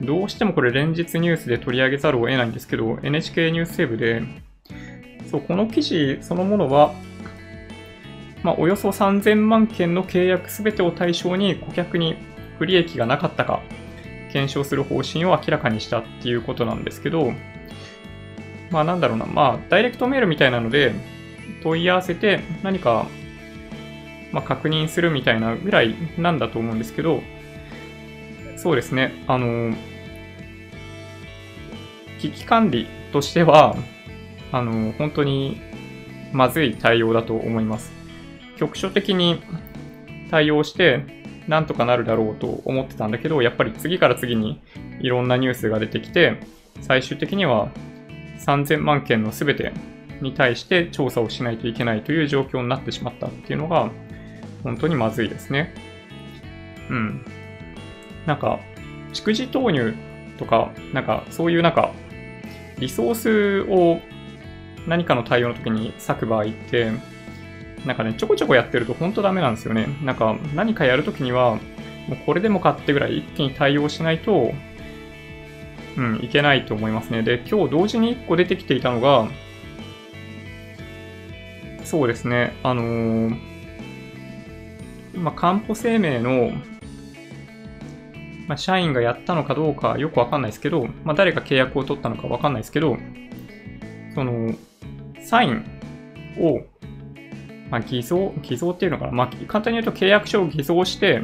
[0.00, 4.22] どうしてもこれ連日ニュースで取り上げざるを得ないんですけど、NHK ニュースセーブで、
[5.32, 6.94] そう、この記事そのものは、
[8.42, 12.16] まあ、およそ3000万件の契約すべてを対象に顧客に
[12.58, 13.62] 不利益がなかったか
[14.30, 17.32] 検証する方針を明らかにしたっていうことなんですけど、
[18.70, 20.92] まあなんだろうな、まあダイレクトメールみたいなので
[21.62, 23.06] 問い合わせて何か、
[24.32, 27.22] まあ、確認するみたいなぐらいなんだと思うんですけど、
[28.56, 29.74] そうですね、あの、
[32.20, 33.76] 危機管理としては、
[34.52, 35.60] あの、本当に
[36.32, 37.92] まずい対応だと思います。
[38.56, 39.42] 局所的に
[40.30, 44.60] 対応して、なんとかなるだろうと思ってたんだけど、やっぱり次から次に
[45.00, 46.40] いろんなニュースが出てきて、
[46.80, 47.70] 最終的には
[48.38, 49.72] 3000万件の全て
[50.20, 53.90] に対して調査をしないといけないという状況になってしまったっていうのが、
[54.62, 55.74] 本当にまずいですね。
[56.88, 57.24] うん。
[58.26, 58.60] なんか、
[59.12, 59.94] 蓄字投入
[60.38, 61.90] とか、なんかそういうなんか、
[62.78, 64.00] リソースを
[64.86, 66.92] 何かの対応の時に割く場合って、
[67.86, 69.88] なんかね、ちょこちょこやってると本当ダメなんですよね。
[70.02, 71.56] なんか何かやるときには、
[72.08, 74.52] もうこれでもかってぐらい一気に対応しないと、
[75.96, 77.22] うん、いけないと思いますね。
[77.22, 79.28] で、今日同時に1個出てきていたのが、
[81.84, 83.38] そうですね、あのー、
[85.14, 86.52] まあ、かんぽ生命の、
[88.48, 92.96] まあ、社員がやったのかどうかよくわかんないですけど、まあ、誰が契約を取ったのかわかんないですけど、
[94.14, 94.54] その、
[95.24, 95.64] サイン
[96.38, 96.60] を
[97.70, 99.12] まあ、偽造、偽造っていうのかな？
[99.12, 101.22] まあ、簡単に言うと契約書を偽造して、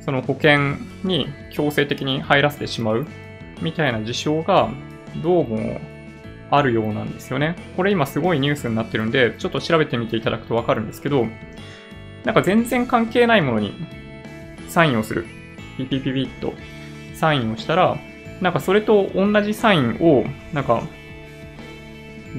[0.00, 3.06] その保険に強制的に入らせてしまう
[3.62, 4.68] みたいな事象が
[5.22, 5.80] どうも
[6.50, 7.54] あるようなんですよね。
[7.76, 11.26] これ今すごいニュースになってるんで、ちょっと調べてみていただくとわかるんですけど、
[12.24, 13.72] なんか全然関係ないものに
[14.68, 15.26] サインをする。
[15.78, 16.54] ピピピピッと
[17.14, 17.96] サインをしたら、
[18.40, 20.82] なんかそれと同じサインを、なんか、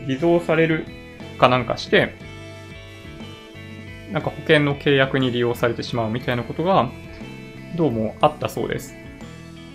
[0.06, 0.86] 偽造される
[1.38, 2.16] かなんかして、
[4.12, 6.90] なんか保険の契約に利用されてしまうみたいなことが、
[7.76, 8.96] どうもあったそうです。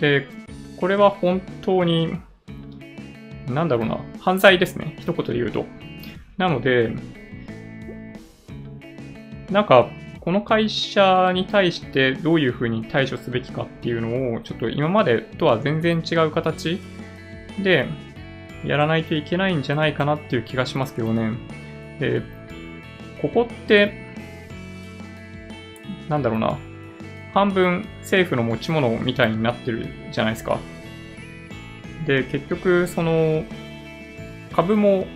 [0.00, 0.26] で、
[0.78, 2.18] これは本当に、
[3.48, 4.96] なんだろうな、犯罪ですね。
[4.98, 5.66] 一言で言うと。
[6.38, 6.92] なので、
[9.50, 16.80] なんか、この会社に対してどういうふうに対処すべきかっていうのを、ちょっと今までとは全然違う形
[17.62, 17.86] で
[18.64, 21.32] やらないといけないんじゃないかなっていう気がしますけどね。
[21.98, 22.22] で、
[23.20, 24.02] ここって
[26.12, 26.58] なんだろうな、
[27.32, 30.58] 半分政府の持ち物みたいになってるじゃないですか。
[32.06, 33.44] で、結局、その、
[34.52, 35.06] 株も、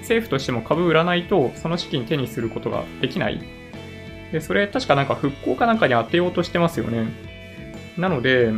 [0.00, 3.40] 政府としても株売らないと、その資金手にすることができない。
[4.32, 7.06] で、それ確かなんか復興かなんかに当てようとしてますよね。
[7.96, 8.50] なので、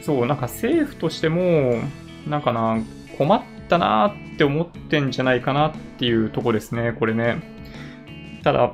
[0.00, 1.82] そう、なんか政府としても、
[2.26, 2.78] なんかな、
[3.18, 7.42] 困ったなーって思ってんじゃないかなっていうとこですね、これね。
[8.42, 8.72] ただ、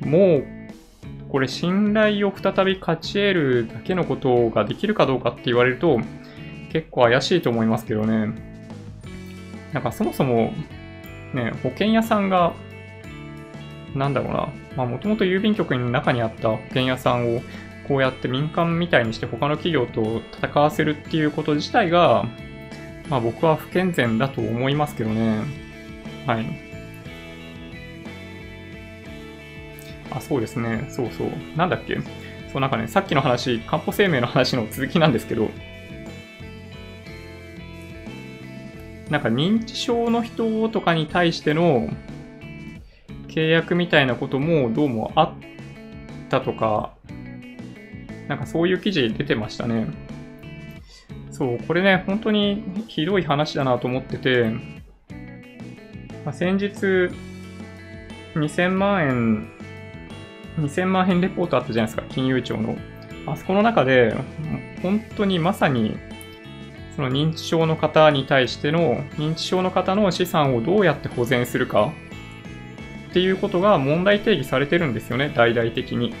[0.00, 0.44] もう、
[1.30, 6.00] これ信頼を再び勝ち得るだけのことができるかどうかって言われると、
[6.72, 8.34] 結構怪しいと思いますけどね。
[9.72, 10.52] なんかそもそも、
[11.34, 12.52] ね、保険屋さんが、
[13.94, 17.40] なんだろうな、まあもともと郵便局の中にあった保険屋さんを
[17.90, 22.24] こうやって民間みたいにして他の企業と戦わせるっていうこと自体が、
[23.08, 25.42] まあ僕は不健全だと思いますけどね。
[26.24, 26.46] はい。
[30.12, 30.86] あ、そうですね。
[30.88, 31.30] そうそう。
[31.56, 31.98] なんだっけ
[32.52, 35.50] そう、なんかね、さっきの話、漢方生命の話の続きなんですけど、
[39.10, 41.88] なんか認知症の人とかに対しての
[43.26, 45.32] 契約みたいなこともどうもあっ
[46.28, 46.92] たとか、
[48.30, 49.88] なんかそういう記事出てましたね。
[51.32, 54.52] そう、これね、本当にひどい話だなと思ってて、
[56.24, 57.10] まあ、先日、
[58.36, 59.48] 2000万円
[60.58, 62.76] 2000万円レポートあったじゃないですか、金融庁の。
[63.26, 64.14] あそこの中で、
[64.80, 65.96] 本当にまさに、
[66.94, 71.92] その認知症の方に対しての、認知症の方の資産をどうやって保全するか
[73.10, 76.14] っていうことが問題定義されてるんですよね、大々的に。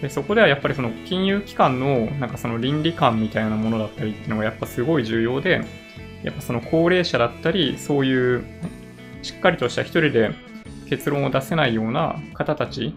[0.00, 5.62] でそこではやっぱりその金融機関のなんかその倫理観みたいなものだったりっていうのがやっぱすごい重要で、
[6.22, 8.44] やっぱその高齢者だったり、そういう
[9.22, 10.30] しっかりとした一人で
[10.88, 12.94] 結論を出せないような方たち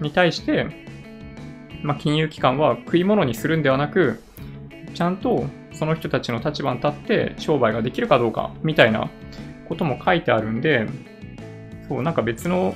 [0.00, 0.66] に対して、
[1.82, 4.22] まあ、金融機関は食い物にするんではなく、
[4.94, 9.08] ちゃんとその人たちの立場に立って商売ができるかどうかみたいな
[9.68, 10.86] ことも書いてあるんで、
[11.88, 12.74] そう、なんか別の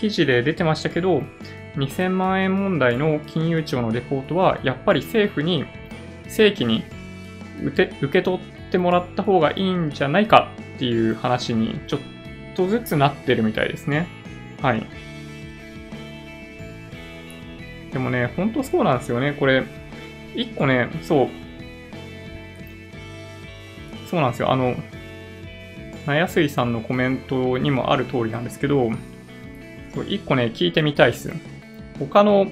[0.00, 1.22] 記事で出てましたけど、
[1.76, 5.64] 2000万円問題の金融庁のレポートは、やっぱり政府に
[6.28, 6.84] 正規に
[7.62, 12.00] 受け取ってもらった方がいいんじゃないかっていう話にちょっ
[12.54, 14.06] とずつなってるみたいですね。
[14.62, 14.86] はい。
[17.92, 19.32] でもね、ほんとそうなんですよね。
[19.32, 19.64] これ、
[20.34, 21.28] 一個ね、そう。
[24.10, 24.50] そうなんですよ。
[24.50, 24.74] あの、
[26.06, 28.90] なやすいさんのコメントにもある通りなんですけど、
[30.08, 31.32] 一個ね、聞いてみたいっす。
[31.98, 32.46] 他の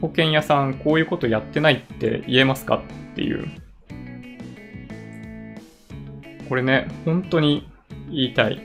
[0.00, 3.48] 保険屋さんこういうことやってないって言えますかっていう。
[6.48, 7.68] これね、本当に
[8.10, 8.62] 言いたい。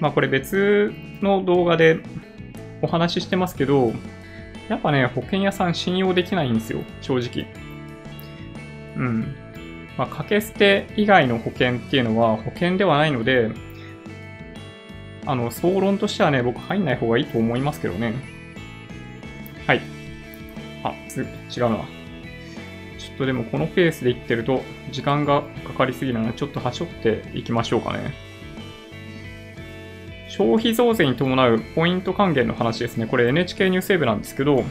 [0.00, 2.00] まあこれ別の動画で
[2.82, 3.92] お話ししてますけど、
[4.68, 7.46] やっぱね、保険屋さん信用できないんですよ、正直。
[8.96, 9.34] うん。
[9.96, 13.50] まあ、掛け捨て以外の保険っていうのは保険ではないので、
[15.26, 18.14] あの、総論としてはね、僕入んない方がいいと思いますけどね。
[20.82, 21.84] あ、違うな。
[22.98, 28.12] ちょっとでもこのペースでいってると時間がかかりすぎるので、ちょっとはしょっていきましょうかね。
[30.28, 33.06] 消費増税に伴うポイント還元の話ですね。
[33.06, 34.64] これ NHK ニュースウェブなんですけど、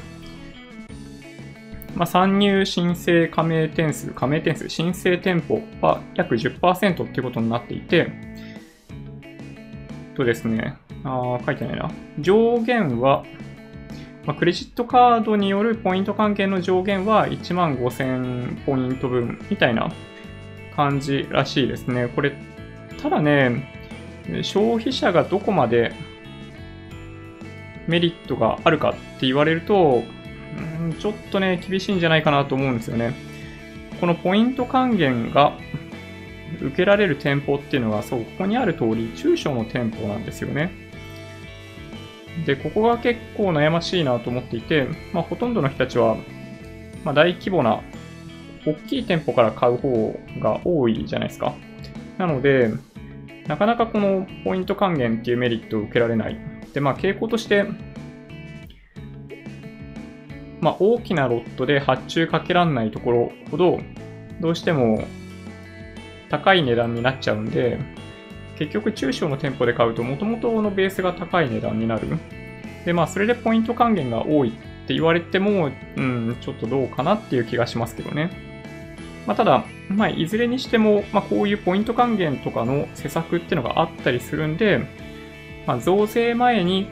[1.95, 8.11] まあ、参入申請加盟点数、加盟点数、申請店舗は約10%ってことになっていて、
[10.15, 11.91] とですね、あ書いてないな。
[12.19, 13.23] 上限は
[14.25, 19.91] まあ、クレジットカードによるポイント還元の上限は1万5000ポイント分みたいな
[20.75, 22.07] 感じらしいですね。
[22.15, 22.33] これ、
[23.01, 23.67] ただね、
[24.43, 25.93] 消費者がどこまで
[27.87, 30.03] メリットがあるかって言われると、
[30.87, 33.13] ん、ちょっとね、厳しいんじゃないかなと思うんですよね。
[33.99, 35.53] このポイント還元が
[36.61, 40.71] 受けられる店舗っていうのは、そう、ここにある通り、中小の店舗なんですよね。
[42.45, 46.17] で、ここが結構悩ましいなと思っていて、まあ、ほとんどの人たちは、
[47.03, 47.81] まあ、大規模な、
[48.65, 51.53] 大きい店舗から買う方が多いじゃないですか。
[52.17, 52.71] なので、
[53.47, 56.37] なかなかこのポイント還元っていうメリットを受けられない。
[56.73, 57.65] で、まあ、傾向として、
[60.61, 63.79] まあ、大きなロットで発注かけらんないところほど、
[64.39, 65.03] どうしても
[66.29, 67.79] 高い値段になっちゃうんで、
[68.61, 72.07] 結局中小の店舗で買うと元々のベースが高い値段になる。
[72.85, 74.51] で、まあそれでポイント還元が多いっ
[74.87, 78.29] て言われても、うん、ちょっとどうかなっていう気がしますけどね。
[79.25, 84.85] まあただ、まあいずれにしても、まあこういうポイント還元とかの施策っていうのがあったりするんで、
[85.65, 86.87] まあ増税前に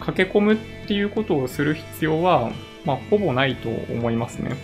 [0.00, 2.50] 駆け込むっていうことをする必要は、
[2.86, 4.56] まあほぼないと思いますね。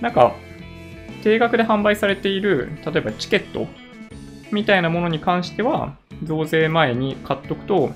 [0.00, 0.34] なんか、
[1.22, 3.68] 定額で販売されている、例えばチケット
[4.52, 7.90] みたいなものに関しては、増税前に買っとくと、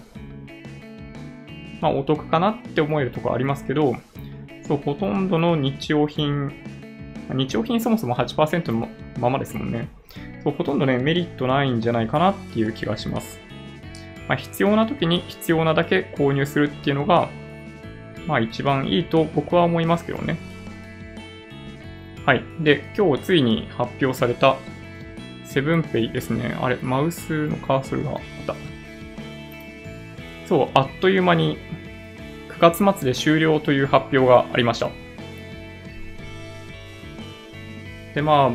[1.81, 3.95] まあ、お得かなって思えるとこありますけど、
[4.67, 6.53] そう、ほとんどの日用品、
[7.31, 8.89] 日用品そもそも8%の
[9.19, 9.89] ままですもんね。
[10.43, 13.41] そう、ほとんどね、メリットないんじゃないかなっていう気がします。
[14.29, 17.29] まあ、必要な時に必要なだけ購入するっていうのが、
[18.27, 20.39] まあ一番いいと僕は思いますけどね。
[22.25, 22.43] はい。
[22.61, 24.57] で、今日ついに発表された
[25.55, 26.59] セブンペイですね。
[26.61, 28.57] あれ、マウスのカーソルがあった。
[30.49, 31.59] そう、あっという間に
[32.59, 34.91] 9月末で終了という発表がありました。
[38.17, 38.51] で、まあ、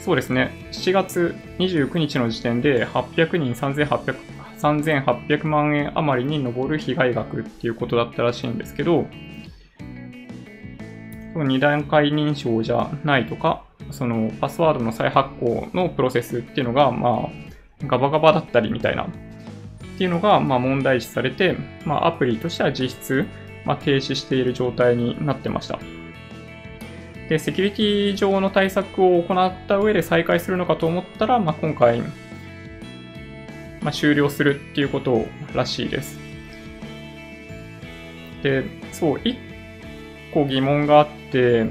[0.00, 0.50] そうですね。
[0.72, 4.16] 7月29日の時点で800人3800、
[4.58, 9.06] 3800万円余りに上る被害額っていうことだったらしいんですけど、
[11.34, 19.08] 2段階認証じゃないとか、そのパスワードの再発行のプロセスっていうのが、まあ、ガバガバだったりみたいな、っ
[19.98, 23.26] ていうのが、まあ、問題視されて、まあ、アプリとしては実質、
[23.64, 25.78] まあ、停止している状態になってました。
[27.28, 32.00] で、セキュリティ上の対策を行った上で再開するのかと思ったら、まあ、今回、
[33.80, 36.18] まあ、終了するっていうことらしいです。
[38.42, 39.36] で、そう、一
[40.32, 41.64] 構疑問があって、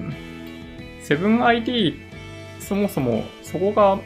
[1.03, 1.95] 7ID
[2.59, 3.99] そもそもそこが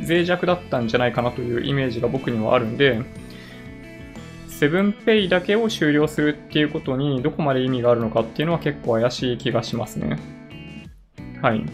[0.00, 3.02] 脆弱だったんじゃないかなというイメージが僕にはあるんで、
[4.48, 10.18] 7Pay だけを終了するっていうことにどこまで意味があるのかっていうのは結構怪しい気がしますね。
[11.42, 11.64] はい。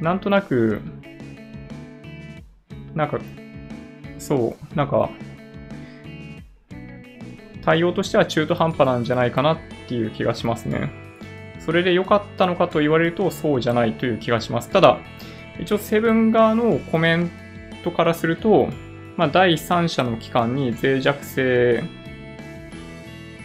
[0.00, 0.80] なんとなく、
[2.94, 3.18] なんか、
[4.18, 5.10] そう、なんか、
[7.62, 9.58] 対応としては中途半端なんじゃないかなっ
[9.88, 11.05] ていう気がしますね。
[11.66, 14.70] それで良かったのかと言われるとそうじゃないという気がします。
[14.70, 15.00] ただ、
[15.60, 17.30] 一応セブン側のコメン
[17.82, 18.68] トからすると、
[19.16, 21.82] まあ、第三者の機関に脆弱性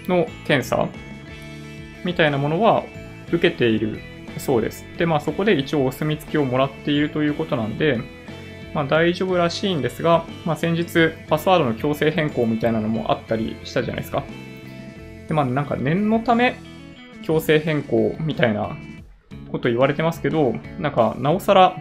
[0.07, 0.87] の検査
[2.03, 2.83] みたいなものは
[3.31, 3.99] 受けている
[4.37, 4.85] そうです。
[4.97, 7.99] で、まあそこで一応お墨付きをもらっているということなんで、
[8.73, 14.23] まあ大丈夫らしいんですが、まあ先日パスワードの強制変更みたいなのもあったりしたじゃないですか。
[15.27, 16.55] で、まあなんか念のため
[17.21, 18.77] 強制変更みたいな
[19.51, 21.77] こと言われてますけど、なんかなおさら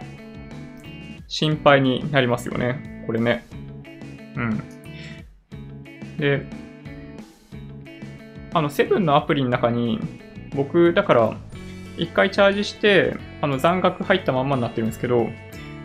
[1.27, 3.03] 心配になりますよね。
[3.07, 3.45] これね。
[4.35, 4.61] うん。
[6.17, 6.45] で、
[8.53, 9.99] あの、セブンのアプリの中に、
[10.55, 11.37] 僕、だから、
[11.97, 15.29] 一回チャージして、あの、残額入ったまんまになってるんですけど、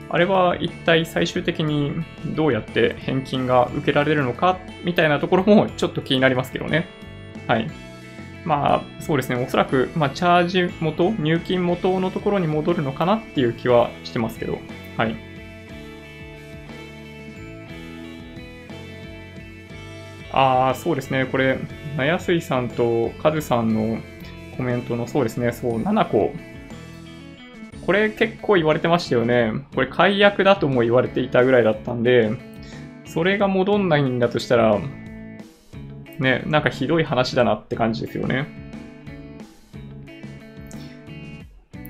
[0.08, 1.92] あれは一体最終的に
[2.34, 6.86] どうやって返金が受けられるのかみたいなところもちょっと気になりますけどね。
[7.46, 7.68] はい。
[8.46, 9.34] まあ、そうですね。
[9.36, 14.60] おそらく、まあ、チャージ元、入金元のところに戻るのかなっていう気はしてますけど。
[14.96, 15.16] はい。
[20.32, 21.26] ああ、そうですね。
[21.26, 21.58] これ、
[21.96, 23.98] なやすいさんとカズさんの
[24.56, 25.50] コメントの、そうですね。
[25.50, 26.32] そう、7個。
[27.84, 29.52] これ結構言われてましたよね。
[29.74, 32.30] これ解約だとも言われていたぐらいだったんで、
[33.06, 34.78] それが戻んないんだとしたら、
[36.18, 38.46] ね、なんかひどい話だなって感じですよね。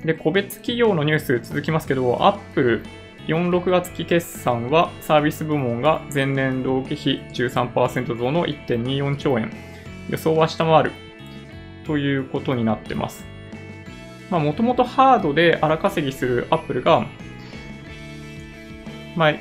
[0.05, 2.83] で、個別企業のニュース続きますけど、Apple
[3.27, 9.51] 46月期決算はサービス部門が前年同期比13%増の1.24兆円。
[10.09, 10.91] 予想は下回る。
[11.85, 13.25] ということになってます。
[14.29, 17.05] まあ、もともとハードで荒稼ぎするアップルが、
[19.15, 19.33] まあ、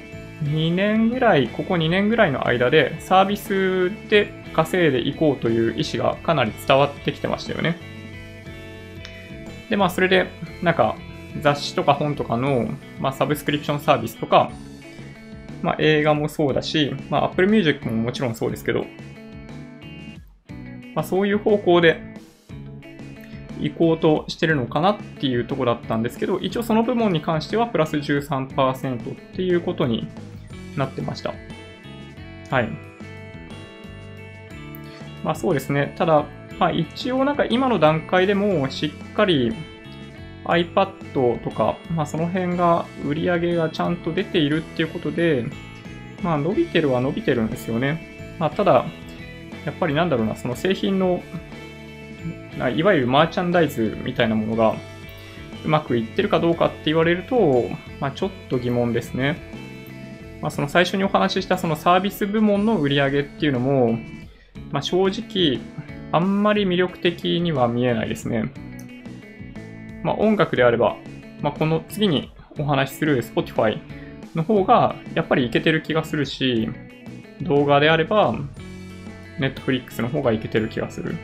[0.43, 7.77] 2年ぐらい、ここ2年ぐらいの間でサービスで稼いでいこうという意思がかなり伝わってきてましたよね。
[9.71, 10.27] で、まあ、それで、
[10.63, 10.97] なんか、
[11.41, 12.69] 雑誌とか本とかの、
[13.01, 14.51] まあ、サブスクリプションサービスとか、
[15.63, 18.87] まあ、映画もそうだし、まあ、Apple Music ももちろんそうですけど、
[20.95, 22.16] まあ、そういう方向で
[23.61, 30.09] 行こうとしてるのかなっていうとこだったんですけど、一応その部門に関してはプラス13%っていうことに
[30.77, 31.35] なってました。
[32.51, 32.69] はい。
[35.25, 35.95] まあそうですね。
[35.97, 36.25] ただ、
[36.59, 39.53] まあ一応なんか今の段階でもしっかり
[40.45, 45.45] iPad とか、まあその辺が売り上げがちゃんと出ているっていうことで、
[46.23, 48.37] まあ伸びてるは伸びてるんですよね。
[48.39, 48.87] まあただ、
[49.65, 51.23] やっぱりなんだろうな、その製品の、
[52.77, 54.75] いわゆるマーチャンダイズみたいなものが
[55.65, 57.65] うまくいってるかどうかって言われると、
[58.01, 59.37] まあちょっと疑問ですね。
[60.41, 63.99] まあその最初にお話ししたそのサービス部門の売り上げっていうのも、
[64.71, 65.61] まあ正直、
[66.13, 68.53] あんまり魅力的には見えないですね。
[70.03, 70.97] まあ、音楽であれば、
[71.43, 73.81] まあ、この次にお話しする Spotify
[74.37, 76.69] の方がやっぱりいけてる気がするし、
[77.43, 78.35] 動画であれば
[79.41, 81.17] Netflix の方がいけてる気がする。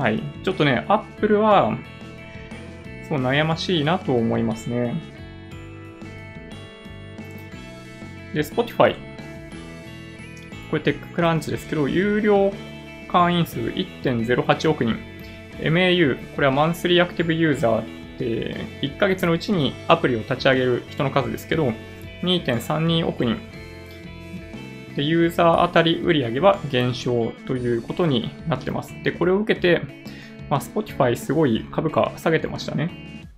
[0.00, 0.22] はい。
[0.44, 1.76] ちょっとね、Apple は、
[3.06, 4.94] そう悩ましいなと思いますね。
[8.32, 8.96] で、Spotify。
[10.70, 12.50] これテッククランチですけど、有料
[13.12, 14.96] 会員数1.08億人。
[15.58, 17.84] MAU、これはマンスリーアクティブユーザーっ
[18.16, 21.74] て1ヶ月のうちにアプリを立ち上げる人の数ですけど、
[22.22, 23.38] 2.32億人。
[24.96, 28.94] で、ユーザー当たり売上は減少ということになってます。
[29.02, 29.82] で、これを受けて、
[30.48, 33.28] まあ、Spotify すごい株価下げてましたね。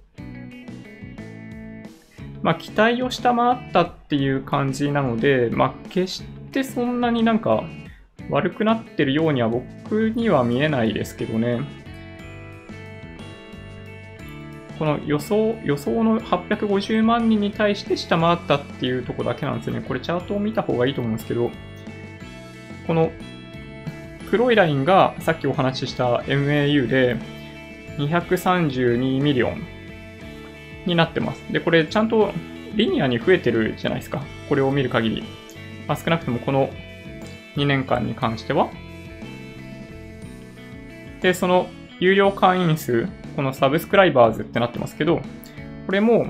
[2.42, 7.64] まあ、期待を下回ったっていう感じなので、まあ、決してそんなになんか
[8.30, 11.81] 悪くなってるようには僕には見えないですけどね。
[14.82, 19.84] この予想、予想の850万人に対して下回ったっていうとこだけなんですよね。
[19.86, 21.52] これチャートを見た方がいいと思うんですけど、
[22.88, 23.12] この
[24.28, 27.16] 黒いラインがさっきお話しした MAU で
[27.98, 29.62] 232 million
[30.84, 31.40] になってます。
[31.52, 32.32] で、これちゃんと
[32.74, 34.20] リニアに増えてるじゃないですか。
[34.48, 35.22] これを見る限り。
[35.86, 36.70] まあ、少なくともこの
[37.54, 38.68] 2年間に関しては。
[41.20, 41.68] で、その
[42.00, 45.20] 有料会員数、この subscribers ってなってますけど、
[45.86, 46.26] これも、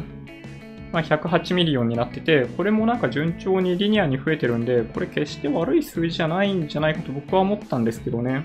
[0.92, 8.42] まあ、108 million になってて、これもなんか順調にリニアに増えてるんで、これ決して悪い数字じゃないんじゃないかと僕は思ったんですけどね。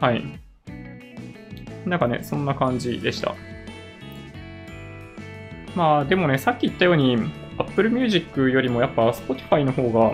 [0.00, 0.24] はい。
[1.86, 3.34] なんかね、そんな感じでした。
[5.74, 7.18] まあでもね、さっき言ったように、
[7.58, 10.12] Apple Music よりもやっぱ Spotify の方が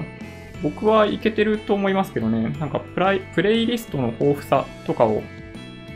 [0.62, 5.22] 僕はいけてると思いますけどね、なんかプライプレイリストの豊富さとかを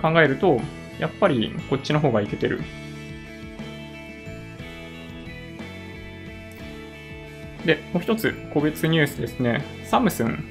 [0.00, 0.60] 考えると、
[0.98, 2.60] やっぱりこっちの方がいけてる。
[7.64, 9.64] で、もう一つ個別ニュースですね。
[9.84, 10.44] サムスン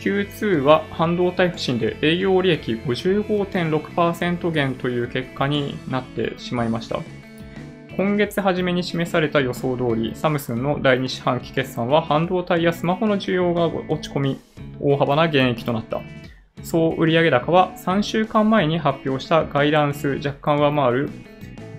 [0.00, 7.00] Q2 は半導体不振で営業利益55.6%減という結果になってしまいました。
[7.96, 14.40] 今月初めに示された予想通り、サムスンの第2四半期決算は半導体やスマホの需要が落ち込み、
[14.80, 16.00] 大幅な減益となった。
[16.62, 21.10] 総売上高は3週間前に発表したガイダンス若干上回る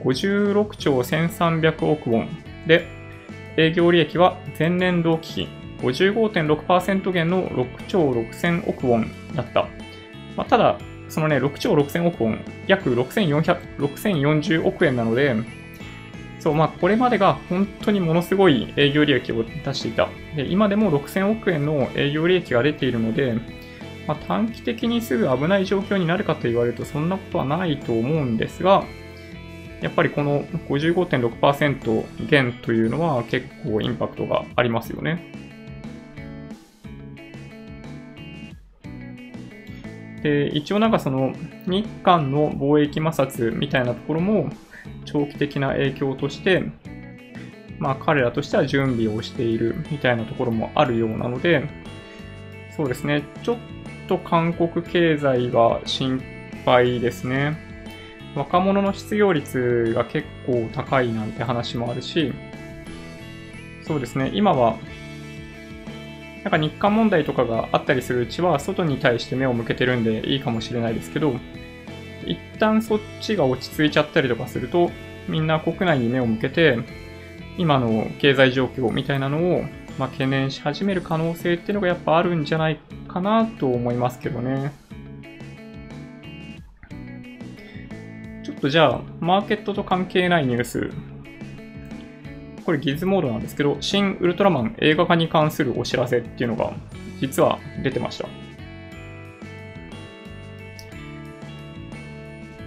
[0.04, 2.28] 56兆1300億ウォン
[2.68, 2.88] で、
[3.58, 5.48] 営業利益は前年同期比
[5.82, 9.68] 55.6%減の6兆6000億ウォンだった。
[10.36, 10.78] まあ、ただ、
[11.10, 15.36] そのね、6兆6000億ウォン、約6400 6040億円なので、
[16.40, 20.10] そう、まあ、これまでが本当にものすごい営業利益を出していた。
[20.36, 23.36] で、今でも6000億円の営業利益が出ているので、
[24.08, 28.84] まあ、短期的にすぐ危ない状況になるかと言われるとそんなことはないと思うんですが、
[29.82, 35.32] やっぱりこの55.6%減というのは結構インパクトがありますよね。
[40.22, 41.34] で、一応なんかその
[41.66, 44.50] 日韓の貿易摩擦みたいなところも
[45.06, 46.64] 長期的な影響として、
[47.78, 51.70] まあ彼らとしては準備をしているみたいなところもあるようなので、
[52.76, 53.58] そうですね、ちょっ
[54.10, 56.22] と韓国経済が心
[56.66, 57.58] 配ですね。
[58.36, 62.34] 若者の失業率が結構高いなんて話もあるし、
[63.84, 64.78] そうですね、今は
[66.44, 71.36] なんか日韓問題とかがあったりするうちは、外に対して目を向けてるんでいいかもしれないですけど、
[72.26, 74.90] 一旦そっちが落ち着いちゃったりとかすると、
[75.28, 76.80] みんな国内に目を向けて、
[77.58, 79.66] 今の経済状況みたいなのを、
[80.00, 82.80] まあ、懸念し始める可能性っていうのがやっぱあるんじゃない
[83.10, 84.72] かなと思いますけどね。
[88.46, 90.90] ちょっとじゃあ、マーケットと関係ないニュース
[92.66, 96.72] これギズモードなんですけど、新ウルトラマン映画化に関するお知らせっていうのが
[97.20, 98.30] 実は出てました。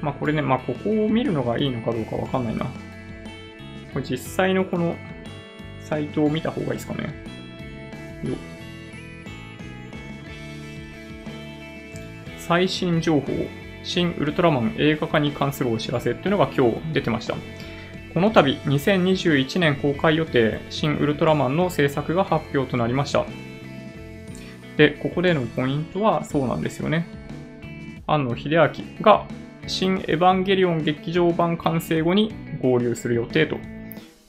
[0.03, 2.67] まあこれね、まあここを見るのがいいのかどうかわかんないな。
[3.95, 4.97] これ実際のこの
[5.93, 7.03] サイトを見た方がいいですかね。
[8.25, 8.35] よ
[12.39, 13.27] 最新情報、
[13.85, 17.35] 新ウルトラマン映画化に関するお知らせっていうのが今日出てました。
[18.15, 23.27] この度、2021年公開予定、新ウルトラマンの制作が発表となりました。
[24.79, 27.07] で、ここでのポイントはそうなんですよね。
[28.07, 29.27] 庵野秀明が
[29.67, 32.33] 新エヴァンゲリオン劇場版完成後に
[32.63, 33.57] 合流する予定と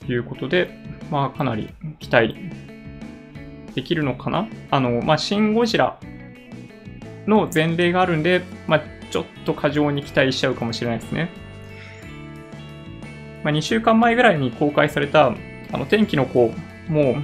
[0.09, 0.82] いうことで、
[1.14, 2.36] まあかなり期待
[3.76, 4.47] できるのかな？
[4.72, 5.99] あの、まあシン・ゴジラ
[7.28, 11.30] の前例があるんで、まあちょっと過剰に期待しちゃうかもしれないですね。
[13.43, 15.36] まあ、2週間前ぐらいに公開された、
[15.72, 16.51] あの、天気の子
[16.88, 17.18] も、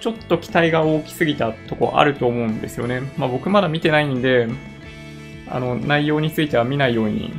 [0.00, 3.02] ちょっと期待が大きすぎたとこあると思うんですよね。
[3.18, 4.48] まあ、僕まだ見てないんで、
[5.50, 7.34] あの、内容については見ないように、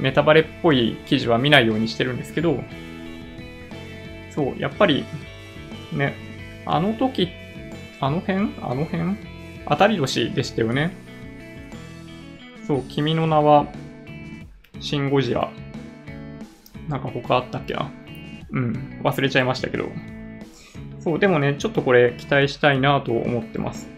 [0.00, 2.62] ネタバレっぽい記事は見ないようにしてるんですけど、
[4.40, 5.04] そう、やっぱり、
[5.92, 6.14] ね、
[6.64, 7.28] あの時、
[8.00, 8.54] あの辺？
[8.62, 9.16] あの辺？
[9.68, 10.96] 当たり年でしたよね。
[12.66, 13.66] そう、君の名は、
[14.80, 15.50] シン・ゴジラ
[16.88, 17.90] なんか他あったっけな？
[18.50, 19.90] うん、忘れちゃいましたけど。
[21.00, 23.90] そう、でもね、ちょっとこれ期待したいなと思ってます。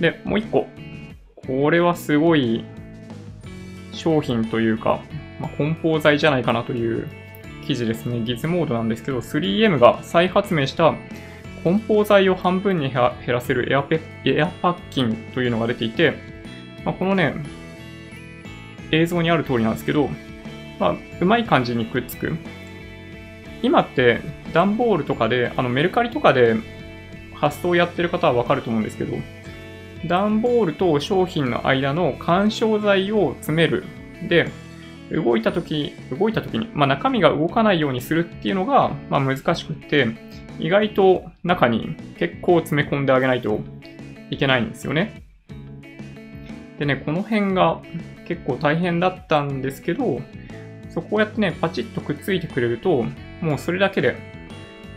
[0.00, 0.66] で、もう一個。
[1.46, 2.62] これはすごい
[3.92, 5.00] 商品というか、
[5.40, 7.08] まあ、梱包材じゃないかなという
[7.68, 8.20] 記事ですね。
[8.20, 10.94] ギズモードなんですけど、3M が再発明した
[11.62, 16.14] 梱包材を半分に減らせるエアペエアパッキンというのが出ていて、
[16.86, 17.34] まあ、このね、
[18.90, 20.08] 映像にある通りなんですけど、
[20.80, 22.32] まあ、うまい感じにくっつく。
[23.62, 24.22] 今って
[24.54, 26.56] 段ボールとかで、あのメルカリとかで
[27.34, 29.14] 発送やってる方はわかると思うんですけど、
[30.06, 33.84] 段ボールと商品の間の干渉剤を詰める。
[34.26, 34.50] で、
[35.10, 40.08] 動いたとき、動いたときに、まあ、中身が動かないようにするっていうのが、まあ、難しくって、
[40.58, 43.60] 意外と中に結構詰め込んであげないと
[44.30, 45.22] いけないんですよね。
[46.78, 47.80] でね、この辺が
[48.26, 50.20] 結構大変だったんですけど、
[50.90, 53.04] そこをやってね、パチッとくっついてくれると、
[53.40, 54.16] もうそれだけで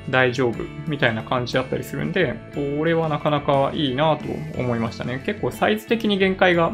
[0.09, 5.21] 大丈夫みたいな感じだったりするんで、これはなかなかいいなと思いましたね。
[5.25, 6.73] 結構サイズ的に限界が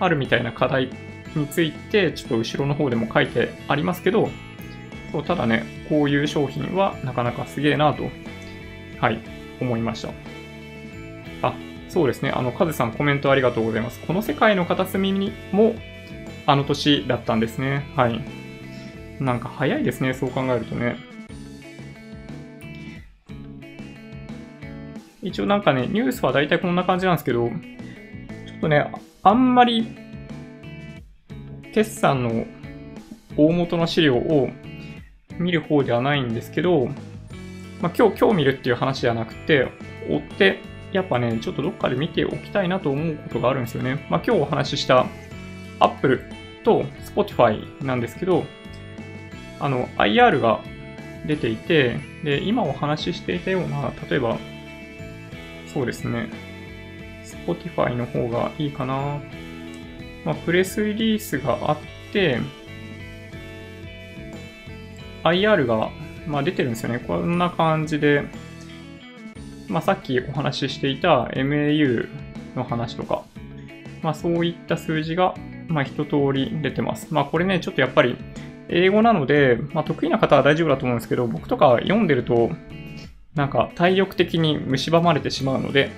[0.00, 0.90] あるみたいな課題
[1.38, 4.30] について、ちょっと後ろの方でも書いてありますけど、
[5.12, 8.04] そうただね、こういう商品はなかなかすげえなと、
[9.00, 9.18] はい、
[9.60, 10.08] 思いました。
[11.42, 11.54] あ、
[11.88, 12.30] そうですね。
[12.30, 14.00] あの、カズさんコメントありがとうございます。
[14.00, 15.74] この世界の片隅にも、
[16.46, 17.84] あの年だったんですね。
[17.94, 18.20] はい。
[19.20, 20.96] なんか早いですね、そう考えるとね。
[25.22, 28.90] 一応なんかね、ニュースは大体こんな感じなんですけど、ちょっとね、
[29.22, 30.01] あんまり、
[31.72, 32.46] 決算の
[33.36, 34.50] 大元の資料を
[35.38, 36.86] 見る方ではないんですけど、
[37.80, 39.68] まあ、今日、今日見るっていう話ではなくて、
[40.08, 40.60] 追って、
[40.92, 44.06] やっぱね、ちょっとどっかで見ておきたいなと思うことがあるんですよね。
[44.10, 45.06] まあ、今日お話しした
[45.80, 46.22] Apple
[46.64, 48.44] と Spotify なんですけど、
[49.58, 50.60] あの、IR が
[51.26, 54.38] 出ていて、で、今お話ししていたような、例えば、
[55.72, 56.28] そうですね、
[57.46, 59.20] Spotify の方がいいかな。
[60.24, 61.76] まあ、プレスリリースがあっ
[62.12, 62.38] て、
[65.24, 65.90] IR が、
[66.26, 66.98] まあ、出てるんですよね。
[67.00, 68.24] こんな感じで、
[69.68, 72.08] まあ、さっきお話ししていた MAU
[72.54, 73.24] の話とか、
[74.02, 75.34] まあ、そういった数字が、
[75.68, 77.12] まあ、一通り出てます。
[77.12, 78.16] まあ、これね、ちょっとやっぱり、
[78.68, 82.50] 英語なので、まあ、得意な方は大丈夫だと思うんですけど、僕とか読んでると、
[83.34, 85.90] なんか体力的に蝕まれてしまうので、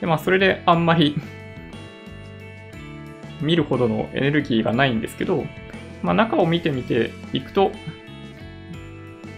[0.00, 1.16] でまあ、それであんまり
[3.40, 5.46] 見るほどのエネルギーがないんですけど、
[6.02, 7.72] まあ、中を見てみていくと、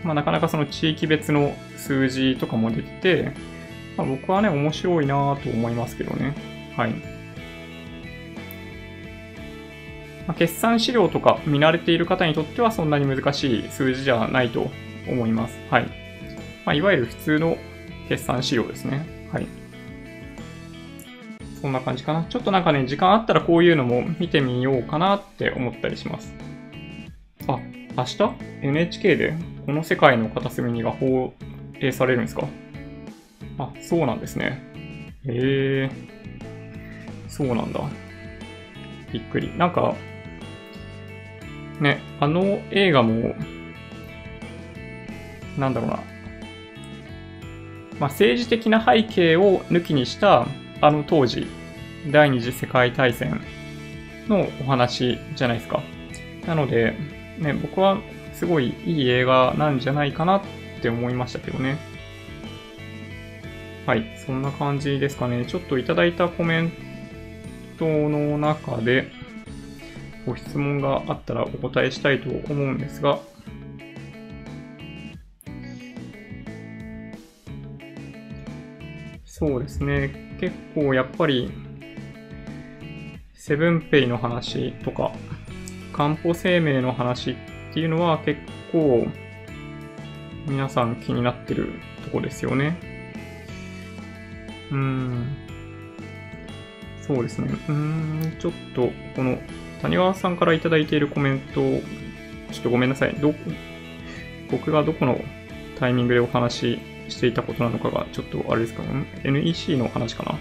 [0.04, 3.32] まあ、なかなかその地域別の数字とかも出てて、
[3.96, 6.34] まあ、僕はね、面白いなと思いますけどね。
[6.76, 6.92] はい。
[10.26, 14.70] まあ、決算資料とか見慣れている方にとってはそんなに難しい数字じゃないと
[15.08, 15.58] 思います。
[15.70, 15.84] はい。
[16.64, 17.58] まあ、いわゆる普通の
[18.08, 19.19] 決算資料ですね。
[21.62, 21.62] はい。
[21.62, 22.24] そんな感じかな。
[22.24, 26.34] ちょっとなんかね、時間あったらこういうのも見てみようかなって思ったりします。
[27.48, 27.58] あ、
[27.96, 28.18] 明日
[28.62, 29.34] ?NHK で
[29.66, 31.32] この世界の片隅にが放
[31.80, 32.46] 映されるんですか？
[33.58, 34.62] あ、そうなんですね。
[35.26, 37.80] へえー、そうなんだ。
[39.12, 39.52] びっくり。
[39.56, 39.94] なんか、
[41.80, 43.34] ね、あの映画も、
[45.58, 45.96] なんだろうな。
[47.98, 50.46] まあ、政治的な背景を抜きにした、
[50.80, 51.46] あの当時、
[52.10, 53.40] 第二次世界大戦
[54.28, 55.82] のお話じゃないですか。
[56.46, 56.94] なので、
[57.38, 57.98] ね、僕は
[58.32, 60.42] すごいいい映画なんじゃないかなっ
[60.80, 61.78] て思いましたけどね。
[63.86, 65.44] はい、そんな感じですかね。
[65.44, 66.72] ちょっといただいたコメン
[67.78, 69.10] トの中で、
[70.26, 73.18] ご質問があったらお答えしたいと思うんですが、
[79.40, 80.36] そうですね。
[80.38, 81.50] 結構やっぱり、
[83.32, 85.12] セブンペイの話とか、
[85.94, 87.36] かんぽ生命の話っ
[87.72, 88.38] ていうのは結
[88.70, 89.06] 構
[90.46, 91.72] 皆さん気になってる
[92.04, 92.78] とこですよね。
[94.70, 95.26] うん。
[97.00, 97.48] そうですね。
[97.66, 99.38] うん、ちょっとこの
[99.80, 101.54] 谷川さんからいただいているコメント、
[102.52, 103.14] ちょっとごめんなさい。
[103.14, 103.34] ど、
[104.50, 105.18] 僕がどこの
[105.78, 106.78] タイミングでお話
[107.10, 108.82] していたことなのかが、ちょっとあれですか、
[109.24, 110.38] NEC の話かな。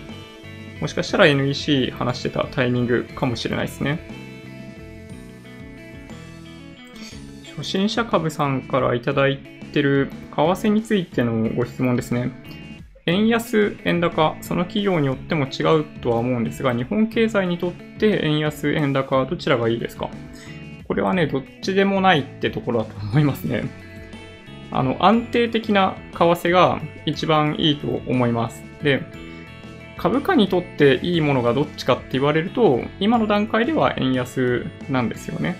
[0.81, 3.99] もしかしたら NEC 話してたタイミングかもしれないですね。
[7.57, 9.39] 初心者株さんからいただい
[9.73, 12.31] てる為替についてのご質問ですね。
[13.05, 20.09] 円安、円高、その企業によっても違うとは思うんですが、日本経済にとって円安、円高、どちらがいいですか？
[20.87, 23.63] これはね、どっちでもないってところだと思いますね。
[24.71, 28.63] あの、安定的な為替が一番いいと思います。
[28.83, 29.03] で、
[29.97, 35.55] 株価にとっていいものがどっちかって言われると、今の段階では円安なんですよね。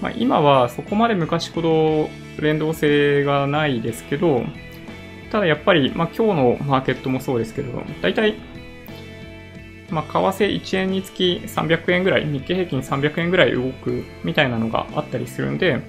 [0.00, 2.08] まあ、今はそこまで昔ほど
[2.40, 4.44] 連動性がないですけど、
[5.30, 8.34] ただやっぱり、まあ、今日のマーケットもそうですけど、大体、
[9.90, 15.80] まあ、為替1円につき300円ぐらい、日経平均300円ぐらい動くみたいなのがあったりするんで、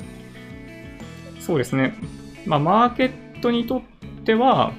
[1.44, 1.94] そうですね。
[2.46, 3.82] まあ、マーケットにとっ
[4.24, 4.72] ては、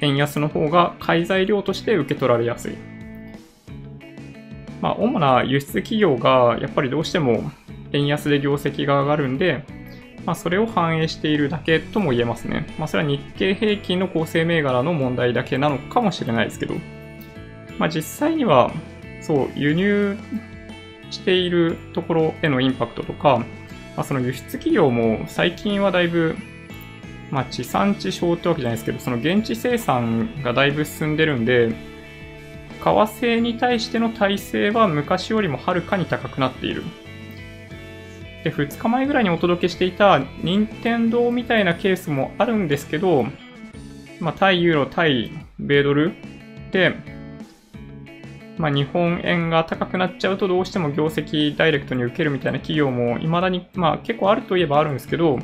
[0.00, 2.74] 円安の方が買い材料として受け取られやすい。
[4.82, 7.50] まあ、主な輸出企業がやっぱりどうしても
[7.92, 9.64] 円安で業績が上がるんで、
[10.26, 12.66] まあ、それを反映しているだけとも言えますね。
[12.78, 16.74] まあ、それは日経平均の構成銘柄の問題だけなのかもしれないですけど。
[17.78, 18.72] まあ実際には、
[19.22, 20.18] そう、輸入
[21.10, 23.44] しているところへのインパクトとか、
[23.98, 26.36] まあ、その輸出企業も最近はだいぶ、
[27.32, 31.74] まあ地産地消ってわけじゃないですけど、その現地生産がだいぶ進んでるんで、為
[32.84, 36.84] 替に対しての体制は昔よりもはるかに高くなっている。
[38.44, 43.26] で、2日前ぐらいにお届けしていた任天堂みたいなケースもあるんですけど、
[44.20, 46.12] まあ、対ユーロ、対米ドル
[46.70, 46.94] で、
[48.58, 55.38] まあ、日本円が高くなっちゃうとどうしても業績ダイレクトに受けるみたいな企業も未だに、まあ、結構あるといえばあるんですけど、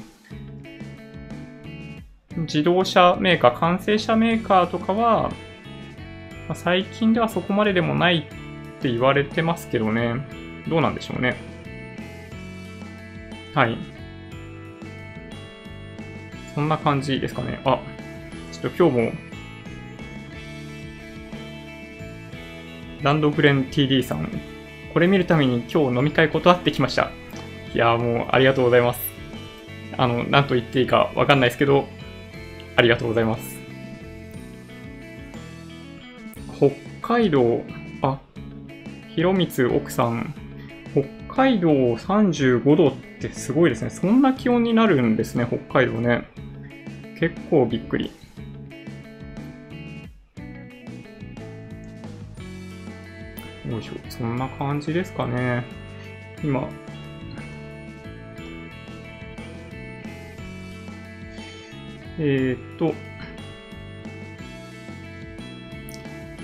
[2.36, 5.30] 自動車メーカー、完成車メーカーとかは、
[6.48, 10.16] まあ、最近ではそこまででもないって言われてますけどね。
[10.68, 11.36] どうなんでしょうね。
[13.54, 13.78] はい。
[16.54, 17.60] そんな感じですかね。
[17.64, 17.80] あ、
[18.52, 19.12] ちょっと今日も、
[23.04, 24.30] ランドグレン TD さん、
[24.94, 27.10] これ見るために今日飲み会断ってきました。
[27.74, 29.00] いやもうありがとうございます。
[29.98, 31.86] あの、なんと言っていいかわかんないですけど、
[32.76, 33.58] ありがとうございます。
[36.56, 36.70] 北
[37.02, 37.60] 海道、
[38.00, 38.20] あ、
[39.14, 40.34] 広光奥さん、
[41.28, 43.90] 北海道35度ってすごいですね。
[43.90, 46.26] そんな気温になるんですね、北海道ね。
[47.20, 48.10] 結構びっくり。
[53.78, 53.92] いしょ。
[54.08, 55.64] そんな感じですかね。
[56.42, 56.68] 今、
[62.18, 62.94] えー、っと、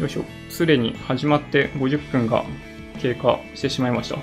[0.00, 0.24] よいしょ。
[0.48, 2.44] すでに始まって50分が
[2.98, 4.18] 経過してしまいました。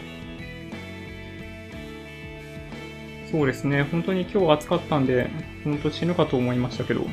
[3.32, 3.84] そうですね。
[3.84, 5.30] 本当に今日暑かったんで、
[5.64, 7.05] 本当死ぬかと思いましたけど。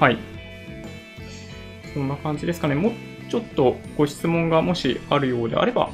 [0.00, 0.18] はい。
[1.94, 2.74] そんな感じですかね。
[2.74, 2.92] も
[3.28, 5.90] ちょっとご質問がもしあるようであれば、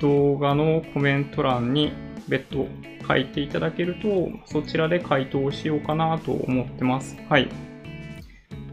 [0.00, 1.92] 動画のコメント欄に
[2.28, 2.66] 別途
[3.06, 7.16] 書いていただけると、そちらで回答しようかなと思ってます。
[7.28, 7.48] はい。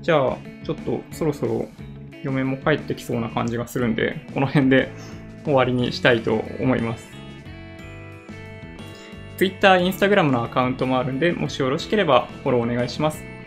[0.01, 1.67] じゃあ、ちょっとそろそろ
[2.23, 4.91] 嫁も帰ってきそうな感じがするんで、この辺で
[5.43, 7.07] 終わりにしたいと思います。
[9.37, 13.38] Twitter、Instagram のアカウントもあるんで、もしよろしければフォローお願いします。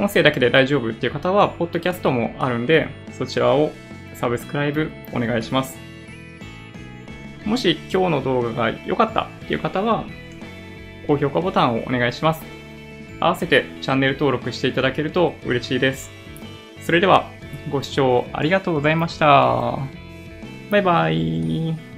[0.00, 3.70] 音声だけで大丈夫っていう方は、ポッドキャストもあるんで、そちらを
[4.14, 5.78] サブスクライブお願いします。
[7.44, 10.04] もし今日の動画が良かったっていう方は、
[11.06, 12.42] 高評価ボタンをお願いします。
[13.20, 16.10] 合わせてチャンネル登録していただけると嬉しいです。
[16.80, 17.30] それでは
[17.70, 19.78] ご視聴ありがとうございました。
[20.70, 21.89] バイバイ。